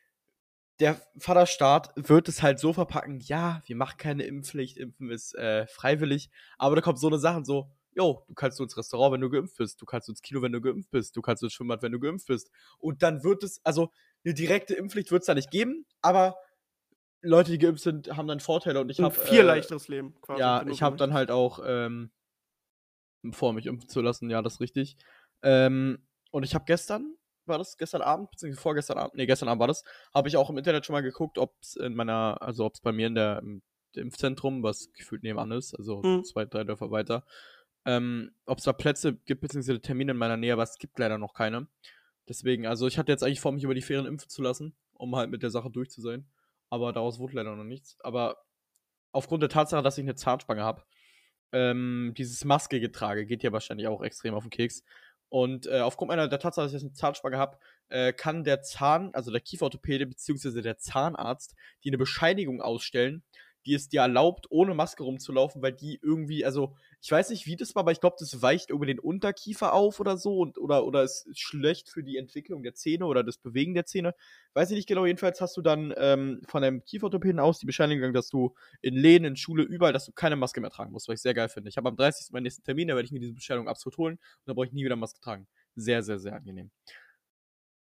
[0.82, 5.68] der Vaterstaat wird es halt so verpacken: „Ja, wir machen keine Impfpflicht, Impfen ist, äh,
[5.68, 6.30] freiwillig.“
[6.60, 9.58] Aber da kommt so 'ne Sachen so: „Jo, du kannst ins Restaurant, wenn du geimpft
[9.58, 9.82] bist.
[9.82, 11.18] Du kannst ins Kino, wenn du geimpft bist.
[11.18, 13.92] Du kannst ins Schwimmbad, wenn du geimpft bist.“ Und dann wird es also,
[14.26, 16.38] 'ne direkte Impfpflicht wird's da nicht geben, aber
[17.22, 20.40] Leute, die geimpft sind, haben dann Vorteile und ich habe, viel äh leichteres Leben quasi,
[20.40, 21.18] ja, ich habe dann möchtest.
[21.18, 22.12] halt auch, ähm
[23.32, 24.96] vor, mich impfen zu lassen, ja, das ist richtig.
[25.44, 26.00] Ähm,
[26.32, 27.16] und ich habe gestern
[27.46, 30.50] war das gestern Abend, beziehungsweise vorgestern Abend ne, gestern Abend war das, habe ich auch
[30.50, 33.62] im Internet schon mal geguckt, ob's in meiner also, ob's bei mir in der im
[33.96, 36.24] Impfzentrum, was gefühlt nebenan ist, also Mhm.
[36.24, 37.26] 2, 3 Dörfer weiter,
[37.86, 41.34] ähm, ob's da Plätze gibt, beziehungsweise Termine in meiner Nähe, aber es gibt leider noch
[41.34, 41.68] keine.
[42.30, 45.16] Deswegen also, ich hatte jetzt eigentlich vor, mich über die Ferien impfen zu lassen, um
[45.16, 46.30] halt mit der Sache durch zu sein.
[46.74, 47.98] Aber daraus wurde leider noch nichts.
[48.04, 48.44] Aber
[49.14, 50.84] aufgrund der Tatsache, dass ich 'ne Zahnspange habe,
[51.54, 54.84] ähm, dieses Maske-Getrage geht dir wahrscheinlich auch extrem auf 'n Keks.
[55.30, 57.60] Und, äh, aufgrund meiner der Tatsache, dass ich jetzt 'ne Zahnspange habe,
[57.90, 63.24] äh, kann der Zahn also, der Kieferorthopäde beziehungsweise der Zahnarzt dir 'ne Bescheinigung ausstellen,
[63.66, 67.56] die es dir erlaubt, ohne Maske rumzulaufen, weil die irgendwie also, ich weiß nicht, wie
[67.56, 70.86] das war, aber ich glaube, das weicht irgendwie den Unterkiefer auf oder so und oder
[70.86, 74.14] oder ist schlecht für die Entwicklung der Zähne oder das Bewegen der Zähne.
[74.54, 75.06] Weiß ich nicht genau.
[75.06, 79.26] Jedenfalls hast du dann, ähm, von deinem Kieferorthopäden aus die Bescheinigung, dass du in Läden,
[79.26, 81.70] in Schule, überall dass du keine Maske mehr tragen musst, was ich sehr geil finde.
[81.70, 82.34] Ich habe am 30.
[82.34, 84.74] meinen nächsten Termin, da werde ich mir diese Bescheinigung absolut holen und da brauche ich
[84.74, 85.48] nie wieder Maske tragen.
[85.76, 86.72] Sehr, sehr, sehr angenehm.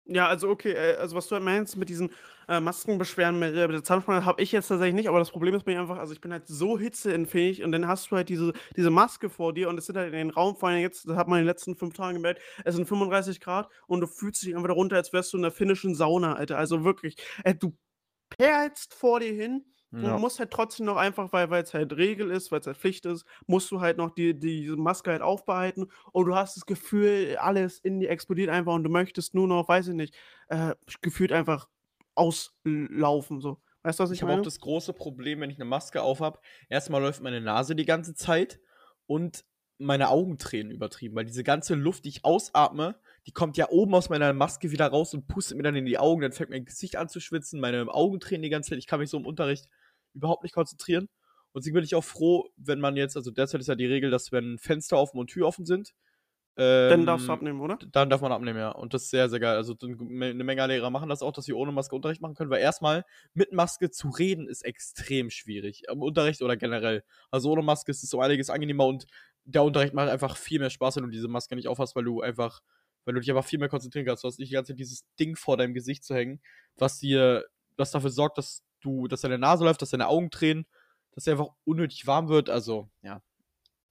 [0.08, 2.10] Ja, also, okay, äh, also, was du halt meinst mit diesen,
[2.48, 5.52] äh, Maskenbeschwerden mit der mit der Zahnspange habe ich jetzt tatsächlich nicht, aber das Problem
[5.56, 8.52] ist mir einfach also, ich bin halt so hitzeempfindlich und dann hast du halt diese
[8.76, 11.16] diese Maske vor dir und es sind halt in den Raum vor allem jetzt, das
[11.16, 14.42] hat man in den letzten 5 Tagen gemerkt, es sind 35 Grad und du fühlst
[14.44, 16.56] dich einfach darunter, als wärst du in 'ner finnischen Sauna, Alter.
[16.56, 17.76] Also, wirklich, äh, du
[18.38, 20.20] perlst vor dir hin Ja.
[20.20, 23.70] musst halt trotzdem noch einfach, weil weil's halt Regel ist, weil's halt Pflicht ist, musst
[23.70, 28.00] du halt noch die diese Maske halt aufbehalten und du hast das Gefühl, alles in
[28.00, 30.14] dir explodiert einfach und du möchtest nur noch, weiß ich nicht,
[30.48, 31.68] äh, gefühlt einfach
[32.14, 33.60] auslaufen so.
[33.82, 34.42] Weißt du, was ich Ich habe auch meine?
[34.42, 36.40] das große Problem, wenn ich 'ne Maske auf habe.
[36.68, 38.60] Erst mal läuft meine Nase die ganze Zeit
[39.06, 39.44] und
[39.78, 43.94] meine Augen tränen übertrieben, weil diese ganze Luft, die ich ausatme, die kommt ja oben
[43.94, 46.22] aus meiner Maske wieder raus und pustet mir dann in die Augen.
[46.22, 48.78] Dann fängt mein Gesicht an zu schwitzen, meine Augen tränen die ganze Zeit.
[48.78, 49.66] Ich kann mich so im Unterricht
[50.14, 51.08] überhaupt nicht konzentrieren.
[51.52, 54.10] Und deswegen bin ich auch froh, wenn man jetzt also, derzeit ist ja die Regel,
[54.10, 55.94] dass wenn Fenster offen und Tür offen sind,
[56.88, 57.78] Dann darfst du ähm, abnehmen, oder?
[57.78, 58.70] dann darf man abnehmen, ja.
[58.70, 59.56] Und das ist sehr, sehr geil.
[59.56, 62.34] Also, dann 'ne 'ne Menge Lehrer machen das auch, dass sie ohne Maske Unterricht machen
[62.34, 63.04] können, weil erst mal
[63.34, 67.04] mit Maske zu reden ist extrem schwierig, im Unterricht oder generell.
[67.30, 69.06] Also, ohne Maske ist es um einiges angenehmer und
[69.44, 72.22] der Unterricht macht einfach viel mehr Spaß, wenn du diese Maske nicht aufhast, weil du
[72.22, 72.60] einfach
[73.06, 74.24] weil du dich einfach viel mehr konzentrieren kannst.
[74.24, 76.42] Du hast nicht die ganze Zeit dieses Ding vor deinem Gesicht zu hängen,
[76.76, 77.46] was dir
[77.78, 80.66] was dafür sorgt, dass du dass deine Nase läuft, dass deine Augen tränen,
[81.12, 82.50] dass dir einfach unnötig warm wird.
[82.50, 83.22] Also, ja.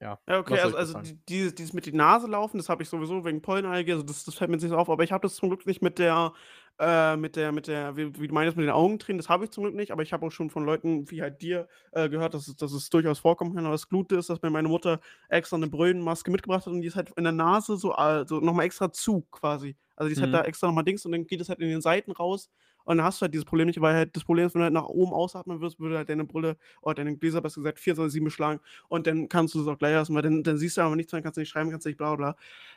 [0.02, 0.96] Ja, Ja, okay, also also,
[1.30, 4.34] dieses dieses mit die Nase laufen, das habe ich sowieso wegen Pollenallergie, also, das das
[4.36, 6.34] fällt mir nicht so auf, aber ich habe das zum Glück nicht mit der
[6.80, 9.52] äh, mit der mit der wie wie du meintest, mit den Augentränen, das habe ich
[9.52, 12.34] zum Glück nicht, aber ich habe auch schon von Leuten wie halt dir, äh, gehört,
[12.34, 13.66] dass es dass es durchaus vorkommen kann.
[13.66, 15.00] Aber das Gute ist, dass mir meine Mutter
[15.30, 18.40] extra 'ne Brüllenmaske mitgebracht hat und die ist halt in der Nase so, äh so
[18.40, 19.78] noch mal extra zu quasi.
[19.96, 20.44] Also, die ist halt da Mhm.
[20.44, 22.50] extra noch mal Dings und dann geht es halt in den Seiten raus
[22.84, 24.64] Und dann hast du halt dieses Problem nicht, weil halt das Problem ist, wenn du
[24.66, 28.26] halt nach oben ausatmen wirst, würde halt deine Brille oder deine Gläser, besser gesagt, 24-7
[28.26, 28.60] beschlagen
[28.90, 31.12] und dann kannst du es auch gleich lassen, weil dann, dann siehst du aber nichts,
[31.12, 32.36] dann kannst du nicht schreiben, kannst nicht bla bla.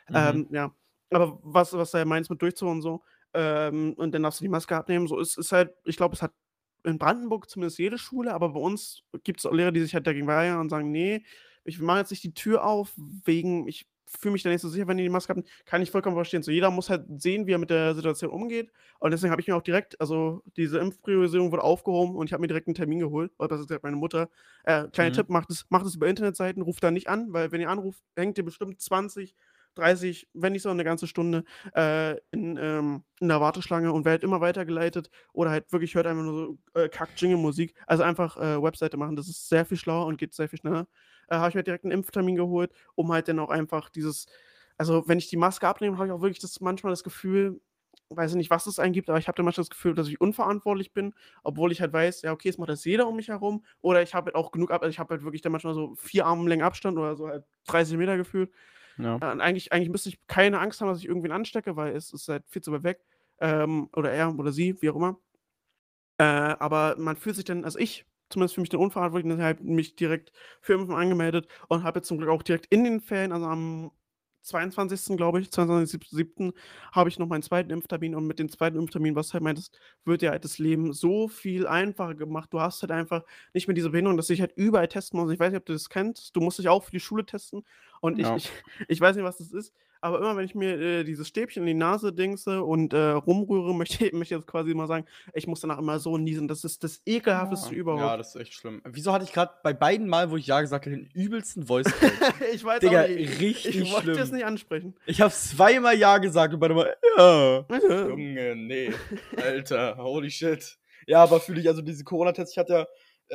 [0.09, 0.39] Mhm.
[0.39, 0.73] Ähm, ja.
[1.11, 4.49] Aber was, was er meinst mit durchzuholen und so, ähm, und dann darfst du die
[4.49, 6.33] Maske abnehmen, so ist, ist halt, ich glaube, es hat
[6.83, 10.07] in Brandenburg zumindest jede Schule, aber bei uns gibt es auch Lehrer, die sich halt
[10.07, 11.23] dagegen weigern und sagen, nee,
[11.63, 12.93] ich mache jetzt nicht die Tür auf,
[13.25, 15.43] wegen, ich fühle mich da nicht so sicher, wenn die die Maske haben.
[15.65, 16.41] Kann ich vollkommen verstehen.
[16.41, 18.71] So, jeder muss halt sehen, wie er mit der Situation umgeht.
[18.99, 22.41] Und deswegen habe ich mir auch direkt, also diese Impfpriorisierung wurde aufgehoben und ich habe
[22.41, 23.31] mir direkt einen Termin geholt.
[23.37, 24.29] Oder das ist halt meine Mutter.
[24.63, 25.13] Äh, kleiner Mhm.
[25.13, 28.01] Tipp, macht es, macht es über Internetseiten, ruft da nicht an, weil wenn ihr anruft,
[28.15, 29.35] hängt ihr bestimmt 20,
[29.75, 31.43] 30, wenn nicht so eine ganze Stunde
[31.75, 36.23] äh, in, ähm, in der Warteschlange und werdet immer weitergeleitet oder halt wirklich hört einfach
[36.23, 37.75] nur so äh, Kack-Jingle-Musik.
[37.87, 40.87] Also einfach äh, Webseite machen, das ist sehr viel schlauer und geht sehr viel schneller.
[41.29, 44.25] Äh, habe ich mir direkt einen Impftermin geholt, um halt dann auch einfach dieses,
[44.77, 47.61] also wenn ich die Maske abnehme, habe ich auch wirklich das manchmal das Gefühl,
[48.09, 50.19] weiß ich nicht, was es eingibt, aber ich habe dann manchmal das Gefühl, dass ich
[50.19, 51.13] unverantwortlich bin,
[51.43, 53.63] obwohl ich halt weiß, ja, okay, es macht das jeder um mich herum.
[53.81, 55.93] Oder ich habe halt auch genug ab, also ich habe halt wirklich dann manchmal so
[55.95, 58.51] vier Armlängen Abstand oder so halt 30 Meter gefühlt.
[58.99, 59.21] Ja.
[59.21, 62.13] Äh, und eigentlich, eigentlich müsste ich keine Angst haben, dass ich irgendwen anstecke, weil es
[62.13, 63.01] ist halt viel zu weit weg.
[63.41, 65.19] Ähm, oder er oder sie, wie auch immer.
[66.17, 69.95] Äh, aber man fühlt sich dann, also ich zumindest für mich den unverantwortlich, deshalb mich
[69.95, 70.31] direkt
[70.61, 73.91] für Impfen angemeldet und habe jetzt zum Glück auch direkt in den Ferien, also am
[74.41, 75.17] 22.
[75.17, 76.53] glaube ich, 22.07.
[76.91, 80.21] habe ich noch meinen zweiten Impftermin und mit dem zweiten Impftermin, was halt meintest, wird
[80.21, 82.49] dir halt das Leben so viel einfacher gemacht.
[82.53, 83.23] Du hast halt einfach
[83.53, 85.33] nicht mehr diese Behinderung, dass du dich halt überall testen musst.
[85.33, 86.35] Ich weiß nicht, ob du das kennst.
[86.35, 87.63] Du musst dich auch für die Schule testen
[88.01, 88.35] und ich, Ja.
[88.35, 88.51] ich,
[88.87, 89.73] ich weiß nicht, was das ist.
[90.01, 93.73] Aber immer wenn ich mir äh, dieses Stäbchen in die Nase dingse und äh, rumrühre,
[93.75, 96.47] möchte, ich jetzt quasi mal sagen, ich muss danach immer so niesen.
[96.47, 98.19] Das ist das ekelhafteste Ja, überhaupt.
[98.19, 98.81] das ist echt schlimm.
[98.85, 101.85] Wieso hatte ich gerade bei beiden Mal, wo ich Ja gesagt habe, den übelsten Voice
[102.53, 103.39] ich weiß Digga, auch nicht.
[103.41, 104.35] richtig Ich wollte es schlimm.
[104.37, 104.95] nicht ansprechen.
[105.05, 107.65] Ich habe zweimal Ja gesagt und beide Mal Ja.
[107.69, 108.07] Ja.
[108.07, 108.91] Junge, nee.
[109.35, 110.77] Alter, holy shit.
[111.07, 112.87] Ja, aber fühle ich, also diese Corona-Tests, ich hatte ja,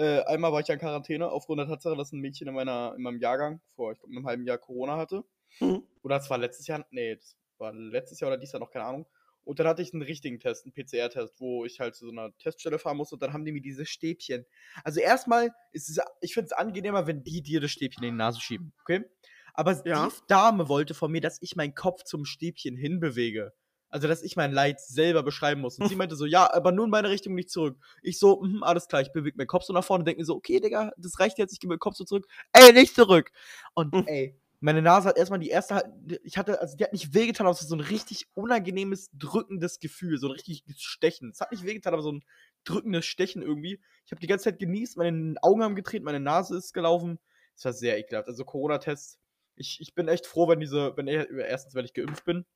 [0.03, 2.95] äh, einmal war ich ja in Quarantäne, aufgrund der Tatsache, dass ein Mädchen in, meiner,
[2.97, 5.25] in meinem Jahrgang vor, ich glaube, einem halben Jahr Corona hatte.
[5.61, 5.83] Mhm.
[6.03, 8.85] Oder das war letztes Jahr, nee, das war letztes Jahr oder dieses Jahr noch, keine
[8.85, 9.07] Ahnung.
[9.45, 12.35] Und dann hatte ich einen richtigen Test, einen PCR-Test, wo ich halt zu so einer
[12.39, 14.47] Teststelle fahren musste und dann haben die mir diese Stäbchen.
[14.85, 18.17] Also erstmal ist es, ich finde es angenehmer, wenn die dir das Stäbchen in die
[18.17, 19.05] Nase schieben, okay?
[19.53, 20.09] Aber Ja.
[20.09, 23.53] die Dame wollte von mir, dass ich meinen Kopf zum Stäbchen hinbewege.
[23.89, 25.79] Also, dass ich mein Leid selber beschreiben muss.
[25.79, 27.79] Und sie meinte so, ja, aber nur in meine Richtung, nicht zurück.
[28.03, 30.25] Ich so, mhm, alles klar, ich bewege meinen Kopf so nach vorne und denke mir
[30.25, 32.27] so, okay, Digga, das reicht jetzt, ich gebe meinen Kopf so zurück.
[32.53, 33.31] Ey, nicht zurück.
[33.75, 34.07] Und Mhm.
[34.09, 35.93] ey, meine Nase hat erstmal die erste,
[36.23, 39.79] ich hatte, also die hat nicht wehgetan, aber es ist so ein richtig unangenehmes, drückendes
[39.79, 41.29] Gefühl, so ein richtiges Stechen.
[41.29, 42.25] Es hat nicht wehgetan, aber so ein
[42.65, 43.79] drückendes Stechen irgendwie.
[44.07, 47.19] Ich habe die ganze Zeit genießt, meine Augen haben getreten, meine Nase ist gelaufen.
[47.55, 48.27] Es war sehr ekelhaft.
[48.27, 49.19] Also Corona-Tests,
[49.55, 52.47] ich, ich bin echt froh, wenn diese, wenn er, erstens, wenn ich geimpft bin.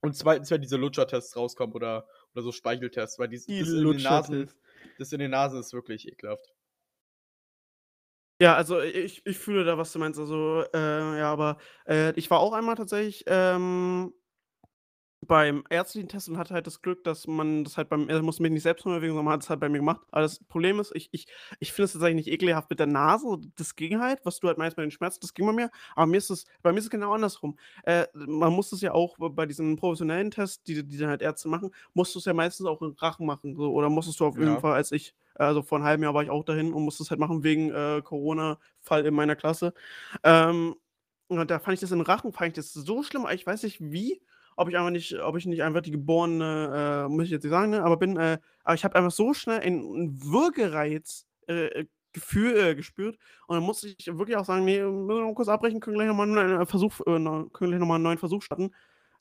[0.00, 3.84] Und zweitens, wenn diese Lutscher-Tests rauskommen oder, oder so Speicheltests, weil dies, Die das, in
[3.84, 4.50] den Nasen,
[4.98, 6.52] das in den Nasen ist wirklich ekelhaft.
[8.40, 10.18] Ja, also ich, ich fühle da, was du meinst.
[10.18, 14.14] Also, äh, ja, aber äh, ich war auch einmal tatsächlich ähm,
[15.26, 18.42] beim ärztlichen Test und hatte halt das Glück, dass man das halt beim, er musste
[18.42, 20.00] mich nicht selbst bewegen, sondern man hat es halt bei mir gemacht.
[20.10, 21.26] Aber das Problem ist, ich, ich,
[21.60, 23.36] ich finde es tatsächlich nicht ekelhaft mit der Nase.
[23.54, 25.70] Das ging halt, was du halt meinst bei den Schmerzen, das ging bei mir.
[25.94, 27.58] Aber mir ist es, bei mir ist es genau andersrum.
[27.84, 31.48] Äh, man muss es ja auch bei diesen professionellen Tests, die, die dann halt Ärzte
[31.48, 33.54] machen, musst du es ja meistens auch im Rachen machen.
[33.54, 34.58] So, oder musstest du auf jeden Ja.
[34.58, 37.10] Fall, als ich, also vor einem halben Jahr war ich auch dahin und musste es
[37.10, 39.74] halt machen wegen äh, Corona-Fall in meiner Klasse.
[40.24, 40.74] Ähm,
[41.28, 43.80] und da fand ich das in Rachen, fand ich das so schlimm, ich weiß nicht
[43.80, 44.20] wie,
[44.56, 47.52] ob ich einfach nicht, ob ich nicht einfach die geborene, äh, muss ich jetzt nicht
[47.52, 51.84] sagen, ne, aber bin, äh, aber ich habe einfach so schnell einen, einen Würgereiz äh,
[52.12, 53.16] Gefühl äh, gespürt
[53.46, 56.08] und dann musste ich wirklich auch sagen, nee, müssen wir noch kurz abbrechen, können gleich
[56.08, 58.72] nochmal einen äh, äh, können gleich nochmal einen neuen Versuch starten.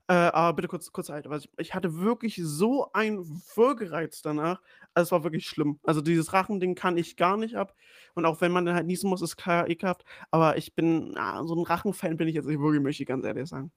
[0.09, 3.19] Äh, aber bitte kurz, kurz halt, ich, ich hatte wirklich so einen
[3.55, 4.59] Würgereiz danach.
[4.95, 5.79] Also es war wirklich schlimm.
[5.83, 7.75] Also dieses Rachending kann ich gar nicht ab.
[8.15, 10.03] Und auch wenn man dann halt niesen muss, ist klar ekelhaft.
[10.31, 13.23] Aber ich bin, ah, so ein Rachenfan bin ich jetzt nicht wirklich, möchte ich ganz
[13.23, 13.71] ehrlich sagen.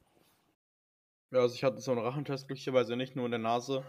[1.33, 3.85] Ja, also ich hatte so einen Rachentest glücklicherweise nicht nur in der Nase.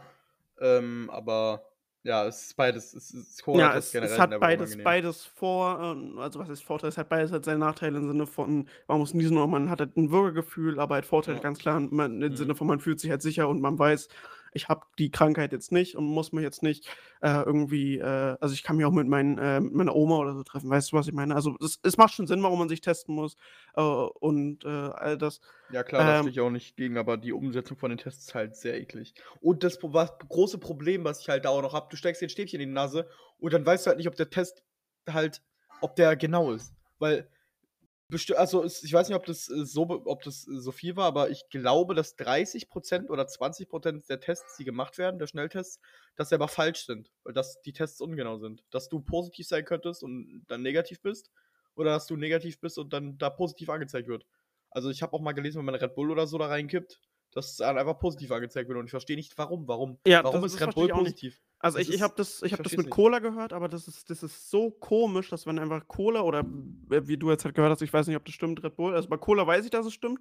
[0.59, 1.63] Ähm, aber
[2.03, 2.93] ja, es ist beides.
[2.93, 4.81] Es ist Ja, Corona-Test es, generell es hat beides, unangenehm.
[4.81, 6.89] beides vor, ähm, also was ist Vorteil?
[6.89, 9.79] Es hat beides halt seine Nachteile im Sinne von, man muss niesen und man hat
[9.79, 11.39] halt ein Würgegefühl, aber halt Vorteil Ja.
[11.39, 12.35] ganz klar man, im Mhm.
[12.35, 14.07] Sinne von, man fühlt sich halt sicher und man weiß,
[14.53, 16.87] ich habe die Krankheit jetzt nicht und muss mich jetzt nicht
[17.21, 20.33] äh, irgendwie, äh, also ich kann mich auch mit, meinen, äh, mit meiner Oma oder
[20.33, 21.35] so treffen, weißt du, was ich meine?
[21.35, 23.35] Also es, es macht schon Sinn, warum man sich testen muss
[23.75, 25.41] äh, und äh, all das.
[25.71, 28.27] Ja, klar, da Ähm, stehe ich auch nicht gegen, aber die Umsetzung von den Tests
[28.27, 29.13] ist halt sehr eklig.
[29.41, 32.27] Und das was, große Problem, was ich halt da auch noch habe, du steckst dir
[32.27, 33.07] ein Stäbchen in die Nase
[33.39, 34.63] und dann weißt du halt nicht, ob der Test
[35.09, 35.41] halt,
[35.81, 36.73] ob der genau ist.
[36.99, 37.27] Weil
[38.35, 41.05] also, es ich weiß nicht, ob das, äh, so ob das äh, so viel war,
[41.05, 45.79] aber ich glaube, dass 30% oder 20% der Tests, die gemacht werden, der Schnelltests,
[46.15, 48.63] dass sie aber falsch sind, weil dass die Tests ungenau sind.
[48.71, 51.31] Dass du positiv sein könntest und dann negativ bist
[51.75, 54.25] oder dass du negativ bist und dann da positiv angezeigt wird.
[54.69, 56.99] Also, ich habe auch mal gelesen, wenn man Red Bull oder so da reinkippt,
[57.31, 59.67] dass dann einfach positiv angezeigt wird und ich verstehe nicht, warum.
[59.67, 61.41] Warum, Ja, warum ist Red Bull auch nicht.
[61.63, 62.89] Also, Das ich ich habe das ich habe das es mit nicht.
[62.89, 66.39] Cola gehört, aber das ist das ist so komisch, dass wenn einfach Cola oder,
[66.91, 68.93] äh, wie du jetzt halt gehört hast, ich weiß nicht, ob das stimmt, Red Bull
[68.93, 70.19] also, bei Cola weiß ich, dass es stimmt,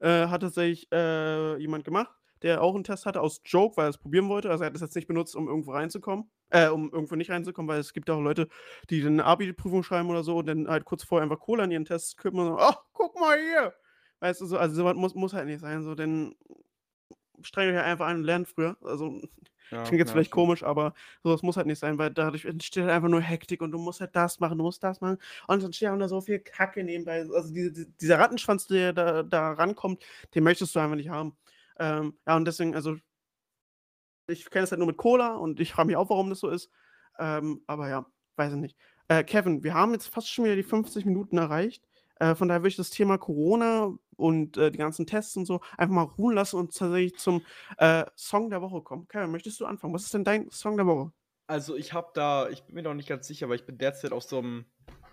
[0.00, 2.10] äh, hat tatsächlich, äh, jemand gemacht,
[2.42, 4.50] der auch 'n Test hatte aus Joke, weil er's probieren wollte.
[4.50, 7.68] Also, er hat das jetzt nicht benutzt, um irgendwo reinzukommen äh, um irgendwo nicht reinzukommen,
[7.68, 8.48] weil es gibt ja auch Leute,
[8.90, 11.70] die dann 'ne Abi-Prüfung schreiben oder so und dann halt kurz vorher einfach Cola in
[11.70, 13.74] ihren Tests kippen und so: „Ach, guck mal hier!“
[14.18, 14.58] Weißt du so?
[14.58, 16.34] Also, so was muss muss halt nicht sein, so, denn
[17.42, 18.76] strengt euch einfach an und lernt früher.
[18.82, 19.20] Also,
[19.70, 22.82] Ja, klingt jetzt vielleicht komisch, aber so was muss halt nicht sein, weil dadurch entsteht
[22.84, 25.62] halt einfach nur Hektik und du musst halt das machen, du musst das machen und
[25.62, 27.20] dann steht auch noch so viel Kacke nebenbei.
[27.20, 30.04] Also, diese di dieser Rattenschwanz, der da da rankommt,
[30.34, 31.36] den möchtest du einfach nicht haben.
[31.78, 32.96] Ähm, ja, und deswegen, also
[34.26, 36.48] ich kenne es halt nur mit Cola und ich frage mich auch, warum das so
[36.48, 36.70] ist.
[37.18, 38.06] Ähm, aber ja,
[38.36, 38.76] weiß ich nicht.
[39.08, 41.88] Äh, Kevin, wir haben jetzt fast schon wieder die 50 Minuten erreicht.
[42.20, 45.60] Äh, von daher würde ich das Thema Corona und, äh, die ganzen Tests und so
[45.78, 47.44] einfach mal ruhen lassen und tatsächlich zum,
[47.78, 49.08] äh, Song der Woche kommen.
[49.08, 49.94] Kevin, möchtest du anfangen?
[49.94, 51.12] Was ist denn dein Song der Woche?
[51.50, 54.12] Also, ich habe da ich bin mir noch nicht ganz sicher, weil ich bin derzeit
[54.12, 54.66] auf so 'm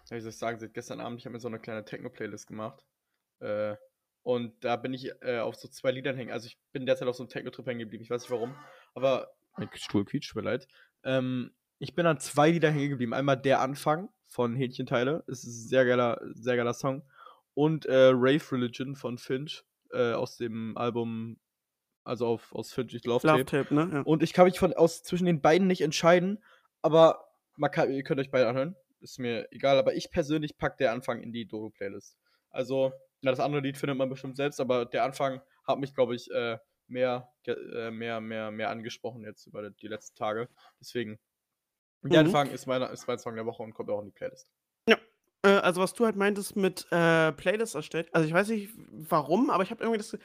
[0.09, 2.47] ja, wie soll ich sagen, seit gestern Abend ich habe mir so 'ne kleine Techno-Playlist
[2.47, 2.85] gemacht.
[3.39, 3.75] Äh,
[4.23, 7.15] und da bin ich, äh, auf so 2 Liedern hängen also, ich bin derzeit auf
[7.15, 8.03] so 'nem Techno-Trip hängen geblieben.
[8.03, 8.55] Ich weiß nicht warum,
[8.95, 10.67] aber mein Stuhl quietscht, tut mir leid.
[11.03, 13.13] Ähm, ich bin an 2 Liedern hängen geblieben.
[13.13, 15.23] Einmal „Der Anfang“ von „Hähnchenteile“.
[15.27, 17.03] Ist 'n sehr geiler sehr geiler Song.
[17.55, 21.39] Und, äh, „Rave Religion“ von Finch, äh, aus dem Album
[22.05, 23.45] also, auf aus Finch's Love Love Tape.
[23.45, 23.89] Tape, ne?
[23.93, 24.05] Ja.
[24.05, 26.43] Und ich kann mich von aus zwischen den beiden nicht entscheiden,
[26.81, 27.25] aber
[27.71, 31.21] kann ihr könnt euch beide anhören, ist mir egal, aber ich persönlich packe „Der Anfang“
[31.21, 32.17] in die Dodo-Playlist.
[32.51, 36.15] Also, ja, das andere Lied findet man bestimmt selbst, aber „Der Anfang“ hat mich, glaube
[36.15, 36.57] ich, äh,
[36.87, 40.49] mehr äh, mehr mehr mehr angesprochen jetzt über die letzten Tage.
[40.81, 41.19] Deswegen
[42.11, 42.25] „Der Mhm.
[42.25, 44.45] Anfang“ ist meiner ist mein Song der Woche und kommt auch in die Playlist.
[44.89, 44.97] Ja,
[45.43, 49.49] äh, also, was du halt meintest mit, äh, Playlist erstellt also, ich weiß nicht warum,
[49.49, 50.17] aber ich habe irgendwie das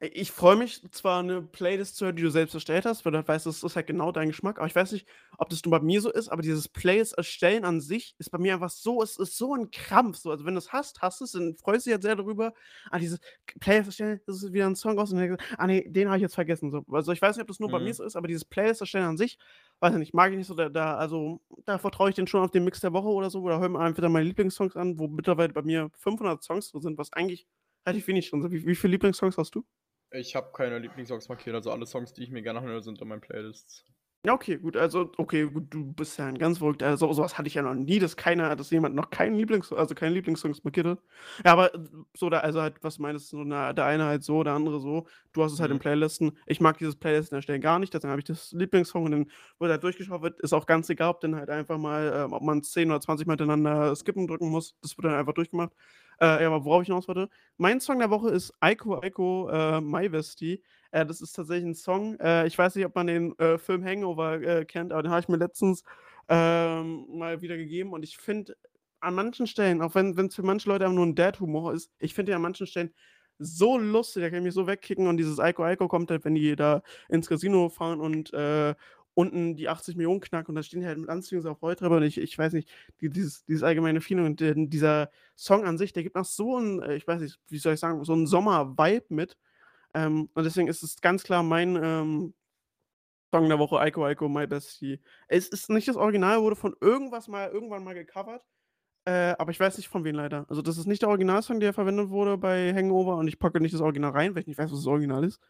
[0.00, 3.26] ich freue mich zwar 'ne Playlist zu hören, die du selbst erstellt hast, weil du
[3.26, 5.06] weißt, das ist halt genau dein Geschmack, aber ich weiß nicht,
[5.38, 8.38] ob das nur bei mir so ist, aber dieses Playlist erstellen an sich ist bei
[8.38, 10.30] mir einfach so es ist so 'n Krampf so.
[10.30, 12.52] Also, wenn du's hast, hast du's, dann freust du dich halt sehr darüber.
[12.90, 13.18] Ah, dieses
[13.60, 16.18] Playlist erstellen, das ist wieder 'n Song raus und dann du: „Ah ne, den habe
[16.18, 16.84] ich jetzt vergessen“, so.
[16.92, 17.94] Also, ich weiß nicht, ob das nur bei mir Mhm.
[17.94, 19.38] so ist, aber dieses Playlist erstellen an sich,
[19.80, 22.42] weiß ich nicht, mag ich nicht so, da da also, da vertraue ich dann schon
[22.44, 25.08] auf den Mix der Woche oder so oder höre mir entweder meine Lieblingssongs an, wo
[25.08, 27.46] mittlerweile bei mir 500 Songs drin sind, was eigentlich
[27.86, 28.52] relativ wenig schon sind.
[28.52, 29.64] Wie wie viele Lieblingssongs hast du?
[30.12, 33.08] Ich habe keine Lieblingssongs markiert, also, alle Songs, die ich mir gerne anhöre, sind in
[33.08, 33.84] meinen Playlists.
[34.24, 34.76] Ja, okay, gut.
[34.76, 36.86] Also, okay, gut, du bist ja 'n ganz verrückter.
[36.88, 39.72] Also, so was hatte ich ja noch nie, dass keiner dass jemand noch keinen Lieblings
[39.72, 40.98] also, keine Lieblingssongs markiert hat.
[41.44, 41.70] Ja, aber
[42.16, 44.80] so da also, halt, was du meintest, so, na der eine halt so, der andere
[44.80, 45.06] so.
[45.32, 45.78] Du hast es halt in Mhm.
[45.78, 46.36] Playlisten.
[46.46, 49.70] Ich mag dieses Playlisten erstellen gar nicht, deswegen habe ich das Lieblingssong und dann wird
[49.70, 50.40] halt durchgeschaufelt.
[50.40, 53.26] Ist auch ganz egal, ob dann halt einfach mal ähm, ob man 10 oder 20
[53.28, 54.74] Mal hintereinander skippen drücken muss.
[54.82, 55.72] Das wird dann einfach durchgemacht.
[56.20, 59.80] Äh, ja, aber worauf ich hinaus wollte: Mein Song der Woche ist „Aiko Aiko“, äh,
[59.80, 60.62] „My Bestie“.
[60.94, 63.84] Äh, das ist tatsächlich 'n Song äh, ich weiß nicht, ob man den, äh, Film
[63.84, 65.82] „Hangover“, äh, kennt, aber den habe ich mir letztens,
[66.28, 68.56] ähm, mal wieder gegeben und ich finde
[69.00, 72.32] an manchen Stellen, auch wenn wenn's für manche Leute nur 'n Dad-Humor ist, ich finde
[72.32, 72.92] den an manchen Stellen
[73.38, 76.56] so lustig, der kann mich so wegkicken und dieses „Aiko Aiko“ kommt halt, wenn die
[76.56, 78.74] da ins Casino fahren und, äh,
[79.14, 82.18] unten die 80.000.000 knacken und dann stehen die halt mit Anzügen auf Rolltreppe und ich
[82.18, 82.68] ich weiß nicht,
[83.00, 86.56] die dieses dieses allgemeine Feeling und der dieser Song an sich, der gibt noch so
[86.56, 89.36] 'n äh, ich weiß nicht, wie soll ich sagen, so 'n Sommer-Vibe mit.
[89.94, 92.34] Ähm, und deswegen ist es ganz klar mein, ähm,
[93.34, 95.00] Song der Woche „Aiko Aiko“, „My Bestie“.
[95.28, 98.42] Es ist nicht das Original, wurde von irgendwas mal irgendwann mal gecovert,
[99.06, 100.46] äh, aber ich weiß nicht von wem leider.
[100.50, 103.74] Also, das ist nicht der Originalsong, der verwendet wurde bei „Hangover“ und ich packe nicht
[103.74, 105.40] das Original rein, weil ich nicht weiß, was das Original ist.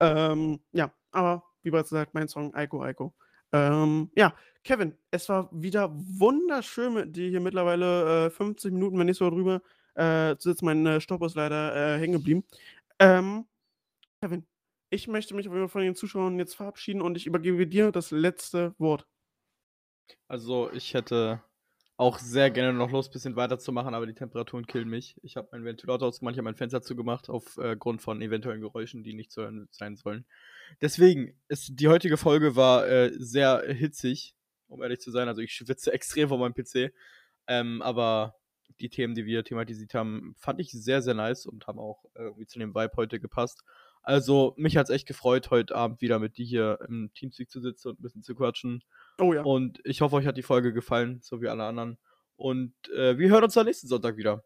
[0.00, 3.14] Ähm, ja, aber wie bereits gesagt, mein Song „Aiko Aiko“.
[3.52, 9.06] Ähm, ja, Kevin, es war wieder wunderschön mit dir hier mittlerweile, äh, 50 Minuten, wenn
[9.06, 9.62] nicht sogar drüber,
[9.94, 10.64] äh, sitzen.
[10.66, 12.44] Mein, äh, Stoppuhr ist leider, äh, hängen geblieben.
[13.00, 13.46] Ähm,
[14.24, 14.46] Kevin,
[14.88, 19.06] ich möchte mich von den Zuschauern jetzt verabschieden und ich übergebe dir das letzte Wort.
[20.28, 21.42] Also, ich hätte
[21.98, 25.20] auch sehr gerne noch Lust, bisschen weiterzumachen, aber die Temperaturen killen mich.
[25.22, 29.04] Ich habe meinen Ventilator ausgemacht, ich habe mein Fenster zugemacht auf äh, von eventuellen Geräuschen,
[29.04, 30.24] die nicht zu hören sein sollen.
[30.80, 34.34] Deswegen ist die heutige Folge war, äh, sehr hitzig,
[34.68, 35.28] um ehrlich zu sein.
[35.28, 36.94] Also, ich schwitze extrem vor meinem PC.
[37.46, 38.36] Ähm, aber
[38.80, 42.46] die Themen, die wir thematisiert haben, fand ich sehr, sehr nice und haben auch irgendwie
[42.46, 43.62] zu dem Vibe heute gepasst.
[44.06, 47.88] Also, mich hat's echt gefreut, heute Abend wieder mit dir hier im Teamspeak zu sitzen
[47.88, 48.82] und 'n bisschen zu quatschen.
[49.20, 49.42] Oh ja.
[49.42, 51.98] Und ich hoffe, euch hat die Folge gefallen, so wie alle anderen.
[52.36, 54.44] Und, äh, wir hören uns dann nächsten Sonntag wieder.